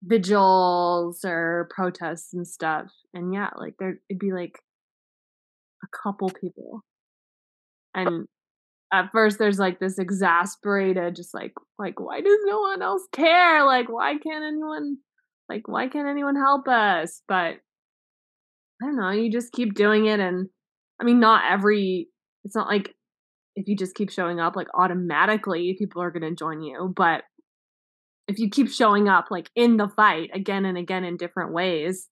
[0.04, 4.60] vigils or protests and stuff, and yeah, like there it'd be like
[5.82, 6.82] a couple people,
[7.94, 8.26] and
[8.92, 13.64] at first there's like this exasperated, just like like why does no one else care?
[13.64, 14.98] Like why can't anyone
[15.48, 17.22] like why can't anyone help us?
[17.28, 17.56] But
[18.82, 20.48] I don't know, you just keep doing it and
[21.00, 22.08] I mean not every
[22.44, 22.94] it's not like
[23.56, 27.22] if you just keep showing up like automatically people are going to join you, but
[28.28, 32.08] if you keep showing up like in the fight again and again in different ways,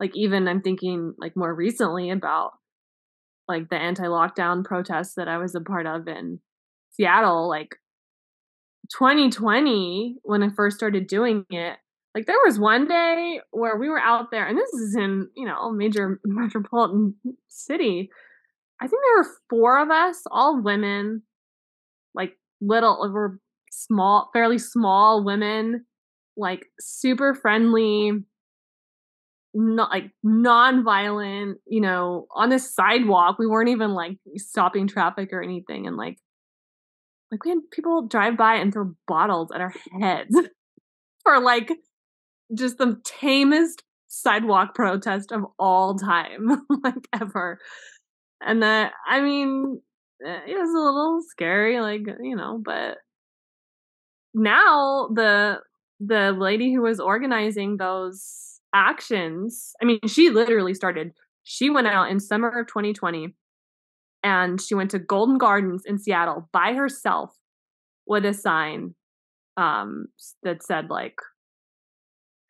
[0.00, 2.52] like even I'm thinking like more recently about
[3.48, 6.40] like the anti-lockdown protests that I was a part of in
[6.90, 7.76] Seattle, like
[8.96, 11.78] 2020 when I first started doing it,
[12.14, 15.46] like there was one day where we were out there, and this is in you
[15.46, 17.14] know a major metropolitan
[17.48, 18.10] city.
[18.80, 21.22] I think there were four of us, all women,
[22.14, 23.38] like little, we're
[23.70, 25.84] small, fairly small women,
[26.36, 28.12] like super friendly,
[29.58, 33.38] not like non-violent, you know, on the sidewalk.
[33.38, 36.18] We weren't even like stopping traffic or anything, and like
[37.32, 40.36] like we had people drive by and throw bottles at our heads
[41.24, 41.72] for like
[42.56, 47.58] just the tamest sidewalk protest of all time, like ever.
[48.40, 49.80] And that, I mean,
[50.24, 52.98] eh, it was a little scary, like you know, but
[54.34, 55.58] now the
[55.98, 61.12] the lady who was organizing those actions, I mean, she literally started.
[61.44, 63.34] She went out in summer of 2020
[64.22, 67.34] and she went to Golden Gardens in Seattle by herself
[68.06, 68.94] with a sign
[69.56, 70.06] um
[70.42, 71.16] that said like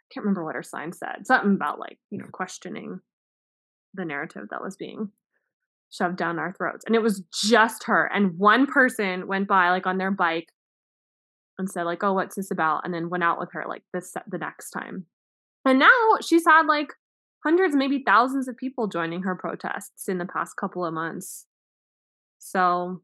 [0.01, 1.27] I can't remember what her sign said.
[1.27, 3.01] Something about like, you know, questioning
[3.95, 5.11] the narrative that was being
[5.91, 6.85] shoved down our throats.
[6.87, 10.49] And it was just her and one person went by like on their bike
[11.59, 14.15] and said like, "Oh, what's this about?" and then went out with her like this
[14.29, 15.07] the next time.
[15.69, 16.95] And now she's had like
[17.45, 21.45] hundreds, maybe thousands of people joining her protests in the past couple of months.
[22.39, 23.03] So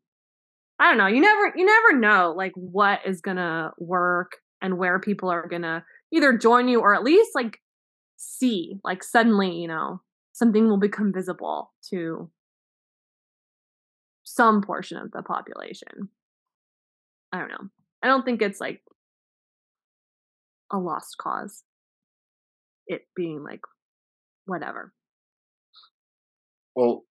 [0.81, 1.07] I don't know.
[1.07, 5.85] You never you never know like what is gonna work and where people are gonna
[6.11, 7.59] either join you or at least like
[8.17, 10.01] see like suddenly you know
[10.33, 12.31] something will become visible to
[14.23, 16.09] some portion of the population.
[17.31, 17.69] I don't know.
[18.03, 18.81] I don't think it's like
[20.73, 21.63] a lost cause.
[22.87, 23.61] It being like
[24.47, 24.93] whatever.
[26.75, 27.05] Well,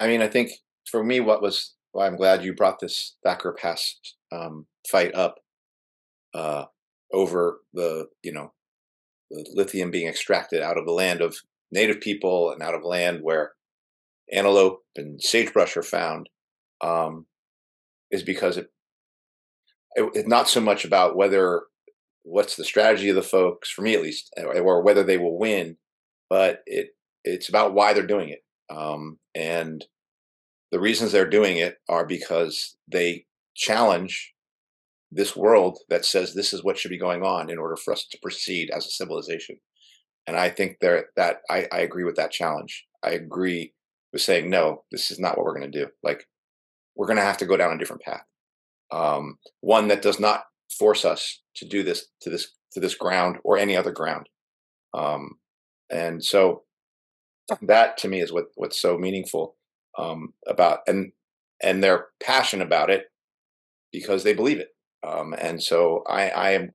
[0.00, 0.50] I mean, I think
[0.90, 3.96] for me, what was why I'm glad you brought this Thacker Pass
[4.32, 5.36] um, fight up
[6.34, 6.64] uh,
[7.12, 8.52] over the you know
[9.30, 11.36] the lithium being extracted out of the land of
[11.70, 13.52] native people and out of land where
[14.32, 16.28] antelope and sagebrush are found
[16.80, 17.26] um,
[18.10, 18.68] is because it,
[19.94, 21.62] it it's not so much about whether
[22.24, 25.76] what's the strategy of the folks for me at least or whether they will win
[26.28, 26.88] but it
[27.22, 29.84] it's about why they're doing it um, and
[30.74, 34.34] the reasons they're doing it are because they challenge
[35.12, 38.06] this world that says this is what should be going on in order for us
[38.08, 39.56] to proceed as a civilization.
[40.26, 42.86] And I think there that I, I agree with that challenge.
[43.04, 43.72] I agree
[44.12, 45.88] with saying no, this is not what we're going to do.
[46.02, 46.26] Like
[46.96, 48.24] we're going to have to go down a different path,
[48.90, 50.42] um, one that does not
[50.76, 54.28] force us to do this to this to this ground or any other ground.
[54.92, 55.38] Um,
[55.90, 56.62] and so
[57.62, 59.56] that to me is what what's so meaningful
[59.98, 61.12] um, about and
[61.62, 63.04] and they're passionate about it
[63.92, 64.68] because they believe it.
[65.06, 66.72] Um, and so I, I am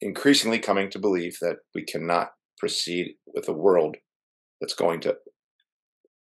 [0.00, 3.96] increasingly coming to believe that we cannot proceed with a world
[4.60, 5.16] that's going to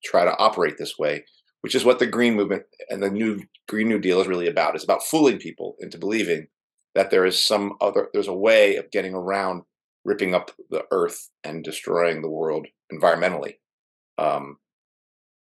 [0.05, 1.25] try to operate this way,
[1.61, 4.75] which is what the green movement and the new Green New Deal is really about.
[4.75, 6.49] It's about fooling people into believing
[6.95, 9.63] that there is some other there's a way of getting around
[10.05, 13.55] ripping up the earth and destroying the world environmentally
[14.19, 14.59] um,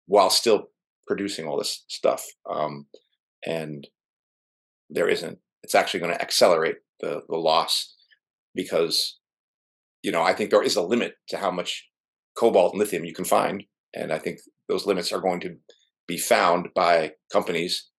[0.07, 0.69] while still
[1.07, 2.87] producing all this stuff um,
[3.47, 3.89] and
[4.91, 5.39] there isn't.
[5.63, 7.95] It's actually going to accelerate the, the loss
[8.55, 9.19] because
[10.03, 11.89] you know i think there is a limit to how much
[12.37, 14.39] cobalt and lithium you can find and i think
[14.69, 15.57] those limits are going to
[16.07, 17.90] be found by companies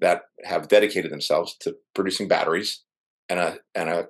[0.00, 2.82] that have dedicated themselves to producing batteries
[3.28, 4.06] and a and a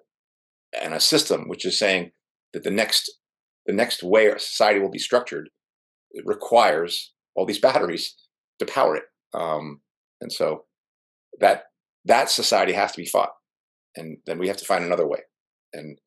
[0.81, 2.13] and a system which is saying
[2.53, 3.11] that the next
[3.67, 5.51] the next way society will be structured
[6.25, 8.15] requires all these batteries
[8.59, 9.05] to power it.
[9.33, 9.81] Um,
[10.21, 10.65] and so
[11.41, 11.65] that
[12.05, 13.31] that society has to be fought,
[13.97, 15.21] and then we have to find another way.
[15.73, 15.99] And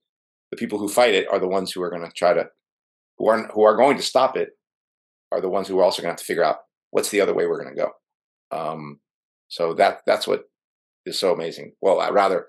[0.52, 2.48] the people who fight it are the ones who are going to try to
[3.18, 4.50] who are who are going to stop it
[5.32, 6.58] are the ones who are also going to have to figure out
[6.92, 7.92] what's the other way we're going to go.
[8.56, 9.00] Um,
[9.54, 10.46] so that that's what
[11.06, 11.74] is so amazing.
[11.80, 12.48] Well, I rather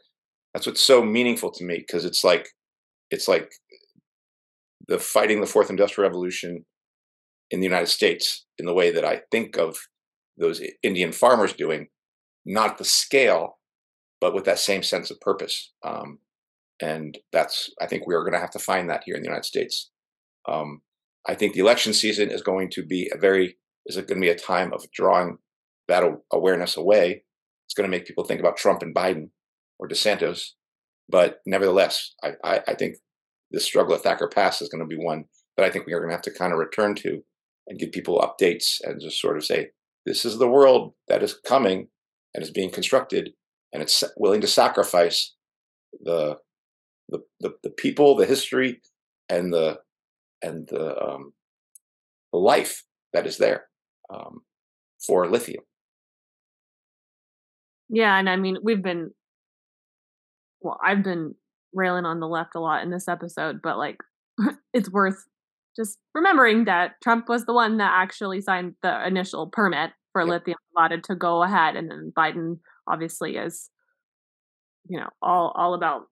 [0.54, 2.48] that's what's so meaningful to me because it's like
[3.10, 3.52] it's like
[4.88, 6.64] the fighting the fourth industrial revolution
[7.50, 9.76] in the United States in the way that I think of
[10.38, 11.88] those Indian farmers doing,
[12.46, 13.58] not the scale,
[14.18, 15.72] but with that same sense of purpose.
[15.84, 16.20] Um,
[16.80, 19.28] and that's I think we are going to have to find that here in the
[19.28, 19.90] United States.
[20.48, 20.80] Um,
[21.28, 24.26] I think the election season is going to be a very is it going to
[24.26, 25.36] be a time of drawing
[25.88, 27.24] that awareness away.
[27.66, 29.30] It's going to make people think about Trump and Biden
[29.78, 30.50] or DeSantis,
[31.08, 32.96] but nevertheless, I, I, I think
[33.50, 35.24] this struggle at Thacker Pass is going to be one
[35.56, 37.22] that I think we are going to have to kind of return to
[37.66, 39.70] and give people updates and just sort of say,
[40.06, 41.88] this is the world that is coming
[42.34, 43.30] and is being constructed,
[43.72, 45.34] and it's willing to sacrifice
[46.02, 46.36] the
[47.08, 48.80] the the, the people, the history,
[49.28, 49.78] and the
[50.42, 51.32] and the um,
[52.32, 53.66] the life that is there
[54.12, 54.42] um,
[55.06, 55.64] for lithium.
[57.88, 59.10] Yeah, and I mean we've been
[60.60, 61.34] well, I've been
[61.72, 63.98] railing on the left a lot in this episode, but like
[64.72, 65.24] it's worth
[65.76, 70.30] just remembering that Trump was the one that actually signed the initial permit for yep.
[70.30, 72.58] lithium allotted to go ahead, and then Biden
[72.88, 73.70] obviously is,
[74.88, 76.02] you know, all all about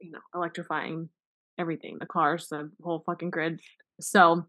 [0.00, 1.08] you know electrifying
[1.58, 3.60] everything, the cars, the whole fucking grid.
[4.00, 4.46] So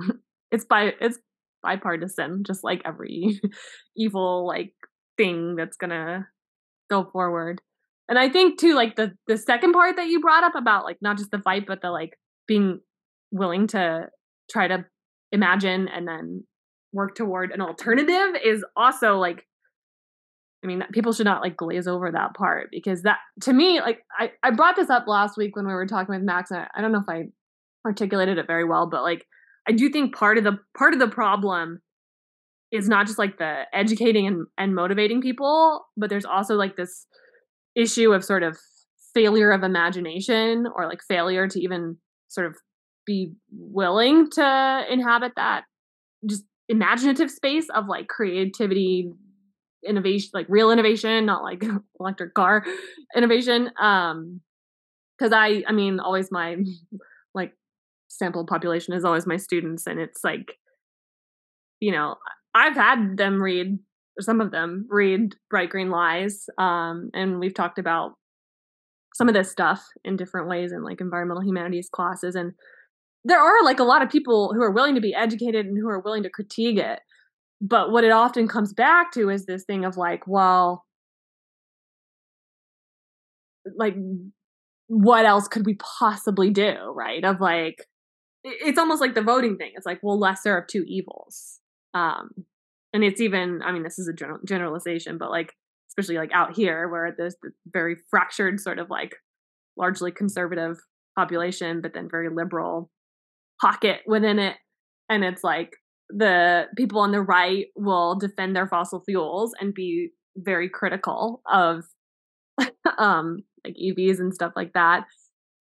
[0.50, 1.18] it's by it's
[1.62, 3.40] bipartisan, just like every
[3.96, 4.74] evil like
[5.20, 6.26] thing that's gonna
[6.88, 7.60] go forward.
[8.08, 10.96] And I think too, like the the second part that you brought up about like
[11.02, 12.18] not just the fight, but the like
[12.48, 12.80] being
[13.30, 14.08] willing to
[14.50, 14.84] try to
[15.30, 16.44] imagine and then
[16.92, 19.44] work toward an alternative is also like
[20.62, 24.00] I mean, people should not like glaze over that part because that to me, like
[24.18, 26.52] I, I brought this up last week when we were talking with Max.
[26.52, 27.28] I, I don't know if I
[27.86, 29.26] articulated it very well, but like
[29.68, 31.80] I do think part of the part of the problem
[32.72, 37.06] is not just like the educating and, and motivating people, but there's also like this
[37.76, 38.58] issue of sort of
[39.14, 41.96] failure of imagination or like failure to even
[42.28, 42.56] sort of
[43.06, 45.64] be willing to inhabit that
[46.28, 49.10] just imaginative space of like creativity
[49.84, 51.64] innovation like real innovation not like
[52.00, 52.64] electric car
[53.16, 54.40] innovation um
[55.18, 56.56] because i i mean always my
[57.34, 57.52] like
[58.08, 60.58] sample population is always my students and it's like
[61.80, 62.14] you know
[62.54, 63.78] i've had them read
[64.20, 68.12] some of them read bright green lies um and we've talked about
[69.14, 72.52] some of this stuff in different ways in like environmental humanities classes and
[73.24, 75.88] there are like a lot of people who are willing to be educated and who
[75.88, 77.00] are willing to critique it.
[77.60, 80.86] But what it often comes back to is this thing of like, well,
[83.76, 83.94] like,
[84.86, 86.74] what else could we possibly do?
[86.94, 87.22] Right.
[87.22, 87.84] Of like,
[88.42, 89.72] it's almost like the voting thing.
[89.74, 91.59] It's like, well, lesser of two evils.
[91.94, 92.30] Um,
[92.92, 95.52] and it's even, I mean, this is a general, generalization, but like,
[95.90, 99.16] especially like out here where there's the very fractured sort of like
[99.76, 100.78] largely conservative
[101.16, 102.90] population, but then very liberal
[103.60, 104.56] pocket within it
[105.10, 105.76] and it's like
[106.08, 111.84] the people on the right will defend their fossil fuels and be very critical of
[112.98, 115.04] um like EVs and stuff like that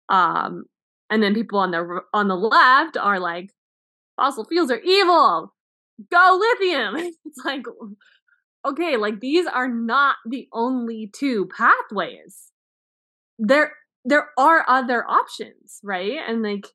[0.10, 0.64] um
[1.10, 3.52] and then people on the on the left are like
[4.16, 5.53] fossil fuels are evil
[6.12, 6.96] go lithium.
[7.26, 7.64] It's like
[8.66, 12.52] okay like these are not the only two pathways.
[13.40, 13.74] There
[14.06, 16.20] there are other options right?
[16.28, 16.68] And like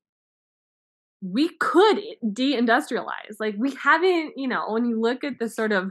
[1.20, 3.36] we could deindustrialize.
[3.40, 5.90] Like we haven't, you know, when you look at the sort of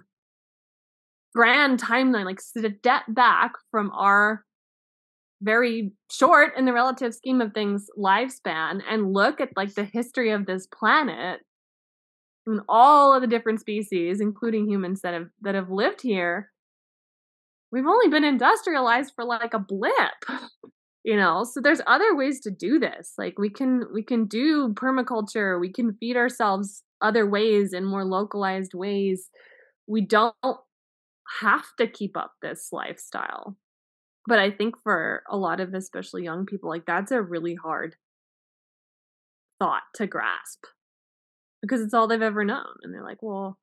[1.36, 4.46] grand timeline, like step back from our
[5.42, 10.32] very short in the relative scheme of things lifespan and look at like the history
[10.32, 11.42] of this planet
[12.70, 16.52] all of the different species including humans that have that have lived here
[17.72, 20.26] we've only been industrialized for like a blip
[21.08, 21.46] you know?
[21.46, 23.14] So there's other ways to do this.
[23.18, 25.58] Like we can we can do permaculture.
[25.58, 29.30] We can feed ourselves other ways in more localized ways.
[29.88, 30.36] We don't
[31.40, 33.56] have to keep up this lifestyle.
[34.28, 37.96] But i think for a lot of especially young people like that's a really hard
[39.58, 40.66] thought to grasp
[41.62, 43.58] because it's all they've ever known and they're like well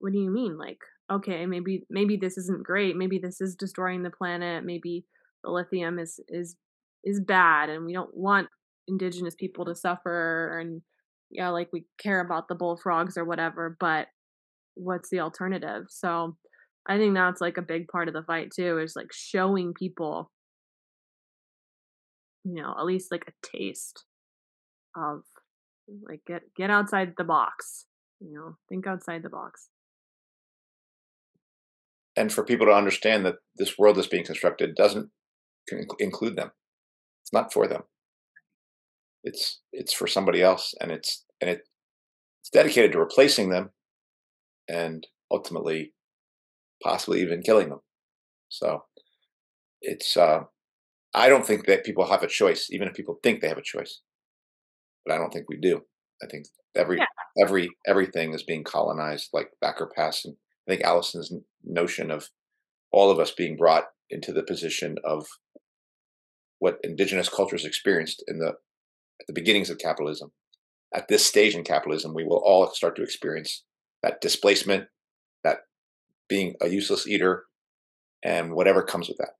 [0.00, 0.58] what do you mean?
[0.58, 0.78] Like
[1.10, 2.96] okay maybe maybe this isn't great.
[2.96, 4.64] Maybe this is destroying the planet.
[4.64, 5.04] Maybe
[5.42, 6.56] the lithium is is
[7.04, 8.48] is bad and we don't want
[8.88, 10.82] indigenous people to suffer and
[11.30, 14.06] yeah, like we care about the bullfrogs or whatever, but
[14.74, 15.84] what's the alternative?
[15.88, 16.36] So
[16.86, 20.30] I think that's like a big part of the fight too, is like showing people,
[22.44, 24.04] you know, at least like a taste
[24.96, 25.22] of
[26.08, 27.86] like get get outside the box.
[28.20, 29.68] You know, think outside the box.
[32.16, 35.10] And for people to understand that this world that's being constructed doesn't
[35.98, 36.52] include them.
[37.22, 37.82] It's not for them.
[39.24, 41.62] It's it's for somebody else, and it's and it
[42.40, 43.70] it's dedicated to replacing them,
[44.68, 45.94] and ultimately,
[46.82, 47.80] possibly even killing them.
[48.50, 48.84] So,
[49.80, 50.40] it's uh,
[51.14, 53.62] I don't think that people have a choice, even if people think they have a
[53.62, 54.00] choice.
[55.04, 55.82] But I don't think we do.
[56.22, 57.42] I think every yeah.
[57.42, 60.36] every everything is being colonized, like Thacker Pass, and
[60.66, 61.32] I think Allison's
[61.62, 62.28] notion of
[62.90, 65.26] all of us being brought into the position of
[66.58, 68.54] what indigenous cultures experienced in the
[69.20, 70.32] at the beginnings of capitalism.
[70.94, 73.64] At this stage in capitalism, we will all start to experience
[74.02, 74.86] that displacement,
[75.42, 75.58] that
[76.28, 77.44] being a useless eater,
[78.22, 79.30] and whatever comes with that.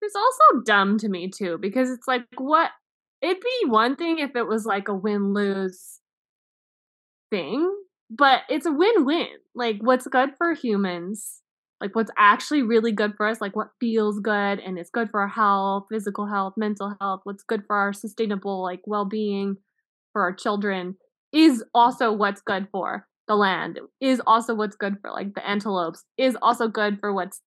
[0.00, 2.70] It's also dumb to me too, because it's like, what?
[3.20, 6.00] It'd be one thing if it was like a win lose
[7.30, 7.70] thing,
[8.10, 9.28] but it's a win win.
[9.54, 11.42] Like, what's good for humans
[11.80, 15.20] like what's actually really good for us, like what feels good and it's good for
[15.20, 19.56] our health, physical health, mental health, what's good for our sustainable like well-being
[20.12, 20.96] for our children
[21.32, 26.04] is also what's good for the land, is also what's good for like the antelopes,
[26.16, 27.40] is also good for what's,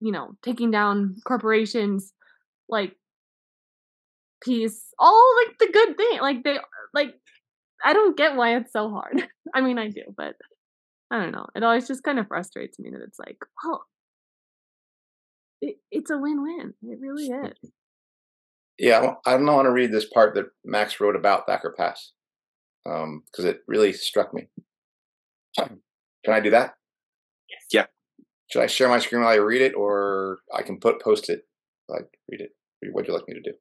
[0.00, 2.12] you know, taking down corporations
[2.68, 2.96] like
[4.42, 6.20] peace, all like the good thing.
[6.20, 6.58] Like they
[6.94, 7.14] like
[7.84, 9.28] I don't get why it's so hard.
[9.54, 10.34] I mean I do, but
[11.10, 11.46] I don't know.
[11.54, 13.84] It always just kind of frustrates me that it's like, well,
[15.60, 16.74] it, it's a win-win.
[16.82, 17.70] It really is.
[18.78, 22.12] Yeah, I don't want to read this part that Max wrote about Thacker Pass
[22.84, 24.48] because um, it really struck me.
[25.56, 26.74] Can I do that?
[27.72, 27.86] Yeah.
[28.48, 31.46] Should I share my screen while I read it, or I can put post it
[31.88, 32.50] like read it?
[32.82, 33.52] What would you like me to do?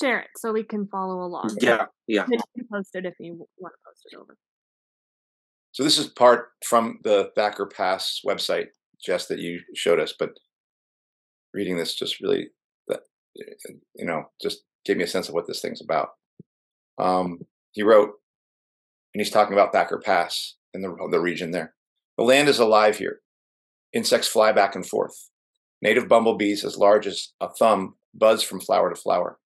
[0.00, 1.56] Share it so we can follow along.
[1.60, 2.26] Yeah, yeah.
[2.72, 4.36] post it if you want to post it over.
[5.72, 8.68] So this is part from the Thacker Pass website,
[9.04, 10.14] Jess, that you showed us.
[10.18, 10.30] But
[11.54, 12.48] reading this just really,
[13.94, 16.10] you know, just gave me a sense of what this thing's about.
[16.98, 17.40] Um,
[17.72, 18.10] he wrote,
[19.14, 21.74] and he's talking about Thacker Pass and the the region there.
[22.16, 23.20] The land is alive here.
[23.92, 25.30] Insects fly back and forth.
[25.82, 29.38] Native bumblebees as large as a thumb buzz from flower to flower.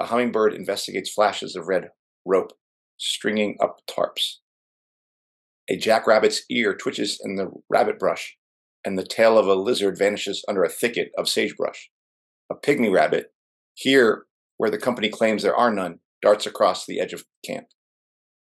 [0.00, 1.90] A hummingbird investigates flashes of red
[2.24, 2.52] rope
[2.96, 4.36] stringing up tarps.
[5.68, 8.36] A jackrabbit's ear twitches in the rabbit brush,
[8.84, 11.90] and the tail of a lizard vanishes under a thicket of sagebrush.
[12.50, 13.32] A pygmy rabbit,
[13.74, 14.24] here
[14.56, 17.66] where the company claims there are none, darts across the edge of camp.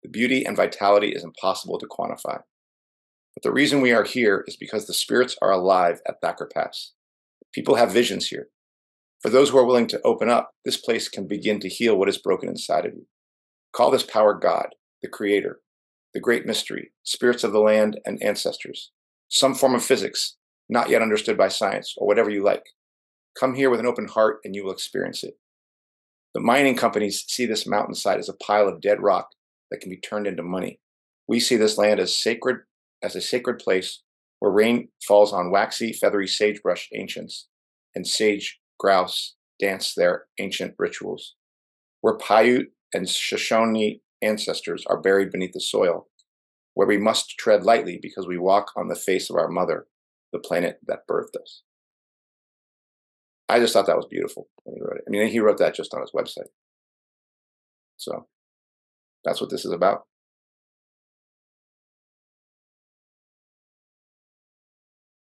[0.03, 2.41] The beauty and vitality is impossible to quantify.
[3.35, 6.93] But the reason we are here is because the spirits are alive at Thacker Pass.
[7.53, 8.49] People have visions here.
[9.21, 12.09] For those who are willing to open up, this place can begin to heal what
[12.09, 13.07] is broken inside of you.
[13.73, 15.61] Call this power God, the Creator,
[16.15, 18.93] the great mystery, spirits of the land, and ancestors,
[19.29, 20.37] some form of physics,
[20.69, 22.65] not yet understood by science, or whatever you like.
[23.39, 25.35] Come here with an open heart and you will experience it.
[26.35, 29.31] The mining companies see this mountainside as a pile of dead rock
[29.71, 30.81] that can be turned into money.
[31.27, 32.61] We see this land as sacred,
[33.03, 34.03] as a sacred place
[34.39, 37.49] where rain falls on waxy, feathery sagebrush ancients,
[37.95, 41.35] and sage grouse dance their ancient rituals.
[42.01, 46.09] Where Paiute and Shoshone ancestors are buried beneath the soil,
[46.75, 49.87] where we must tread lightly because we walk on the face of our mother,
[50.33, 51.63] the planet that birthed us.
[53.49, 55.05] I just thought that was beautiful when he wrote it.
[55.07, 56.51] I mean, he wrote that just on his website.
[57.97, 58.27] So
[59.25, 60.05] that's what this is about.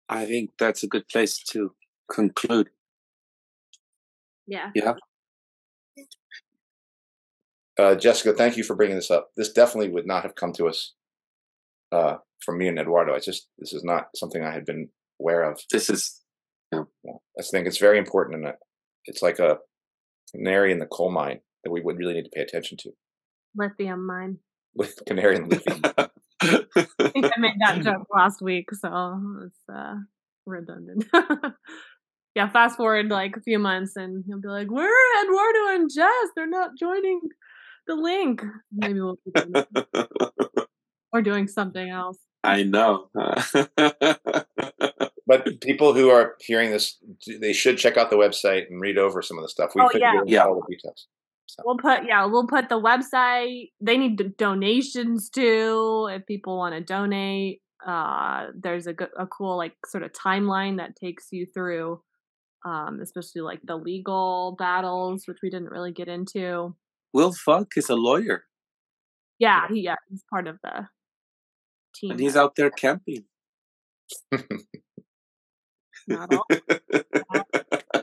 [0.08, 1.74] I think that's a good place to
[2.12, 2.68] conclude.
[4.46, 4.70] Yeah.
[4.74, 4.94] Yeah.
[7.78, 9.30] Uh, Jessica, thank you for bringing this up.
[9.36, 10.94] This definitely would not have come to us
[11.90, 13.14] uh, from me and Eduardo.
[13.14, 14.88] I just this is not something I had been
[15.20, 15.60] aware of.
[15.70, 16.20] This is,
[16.72, 16.82] yeah.
[17.04, 17.14] yeah.
[17.38, 18.54] I think it's very important, and
[19.06, 19.58] it's like a
[20.34, 22.90] canary in the coal mine that we would really need to pay attention to.
[23.56, 24.38] Lithium mine.
[24.74, 25.80] With canary and lithium.
[26.40, 29.96] I think I made that joke last week, so it's uh,
[30.46, 31.04] redundant.
[32.34, 35.90] Yeah, fast forward like a few months, and he'll be like, "Where are Eduardo and
[35.92, 36.30] Jess?
[36.34, 37.20] They're not joining
[37.86, 38.42] the link.
[38.72, 39.36] Maybe we'll keep
[41.12, 42.18] or doing something else.
[42.44, 43.08] I know.
[45.26, 46.98] but people who are hearing this,
[47.40, 49.72] they should check out the website and read over some of the stuff.
[49.74, 50.20] We oh, yeah.
[50.26, 50.44] yeah.
[50.44, 51.06] all the details.
[51.46, 51.62] So.
[51.66, 53.70] We'll put yeah, we'll put the website.
[53.80, 56.08] They need donations too.
[56.10, 60.96] If people want to donate, uh, there's a, a cool like sort of timeline that
[60.96, 62.00] takes you through,
[62.64, 66.74] um, especially like the legal battles, which we didn't really get into.
[67.12, 68.44] Will Falk is a lawyer.
[69.38, 70.88] Yeah, he, yeah, he's part of the
[71.94, 72.12] team.
[72.12, 73.24] And he's out there camping.
[76.06, 76.46] Not all.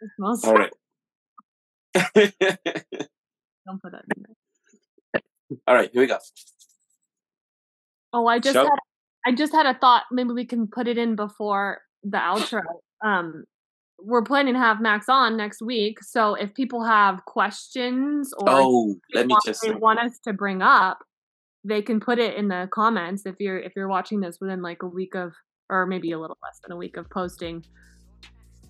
[0.44, 0.72] All right.
[1.94, 5.22] don't put it in there.
[5.66, 6.18] all right, here we go.
[8.12, 8.68] Oh, I just had
[9.26, 10.04] I just had a thought.
[10.10, 12.62] Maybe we can put it in before the outro.
[13.04, 13.44] Um,
[14.02, 18.94] we're planning to have Max on next week, so if people have questions or Oh,
[19.14, 20.98] let me want, just they want us to bring up,
[21.64, 24.82] they can put it in the comments if you're if you're watching this within like
[24.82, 25.32] a week of
[25.68, 27.64] or maybe a little less than a week of posting.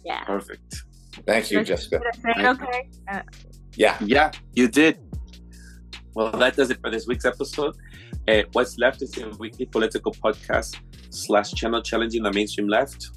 [0.04, 0.24] Yeah.
[0.24, 0.82] perfect.
[1.26, 1.98] Thank you, Did Jessica.
[1.98, 2.88] did I say Thank okay?
[3.10, 3.22] Uh,
[3.76, 3.96] Yeah.
[4.04, 4.98] Yeah, you did.
[6.14, 7.76] Well, that does it for this week's episode.
[8.26, 10.76] Uh, What's Left is a weekly political podcast
[11.10, 13.10] slash channel challenging the mainstream left.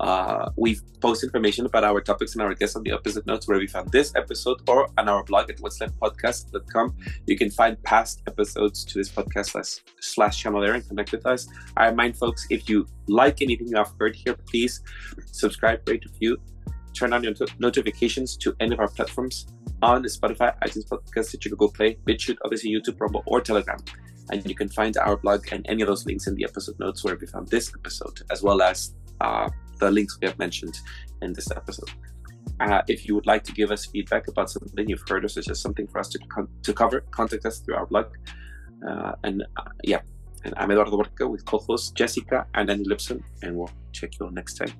[0.00, 3.58] Uh, we post information about our topics and our guests on the episode notes where
[3.58, 6.96] we found this episode or on our blog at what's left podcast.com.
[7.26, 11.26] You can find past episodes to this podcast slash, slash channel there and connect with
[11.26, 11.48] us.
[11.76, 14.82] I remind folks if you like anything you have heard here, please
[15.26, 16.38] subscribe, rate, review,
[16.94, 19.46] turn on your notifications to any of our platforms
[19.82, 23.78] on the Spotify, iTunes Podcast, Stitcher, Google Play, BitChute, obviously YouTube, Rumble, or Telegram.
[24.30, 27.04] And you can find our blog and any of those links in the episode notes
[27.04, 30.78] where we found this episode, as well as uh, the links we have mentioned
[31.22, 31.90] in this episode.
[32.60, 35.60] Uh, if you would like to give us feedback about something you've heard or suggest
[35.60, 38.06] something for us to, con- to cover, contact us through our blog.
[38.88, 40.00] Uh, and uh, yeah,
[40.44, 44.32] and I'm Eduardo Borca with co-hosts Jessica and Andy Lipson, and we'll check you all
[44.32, 44.72] next time.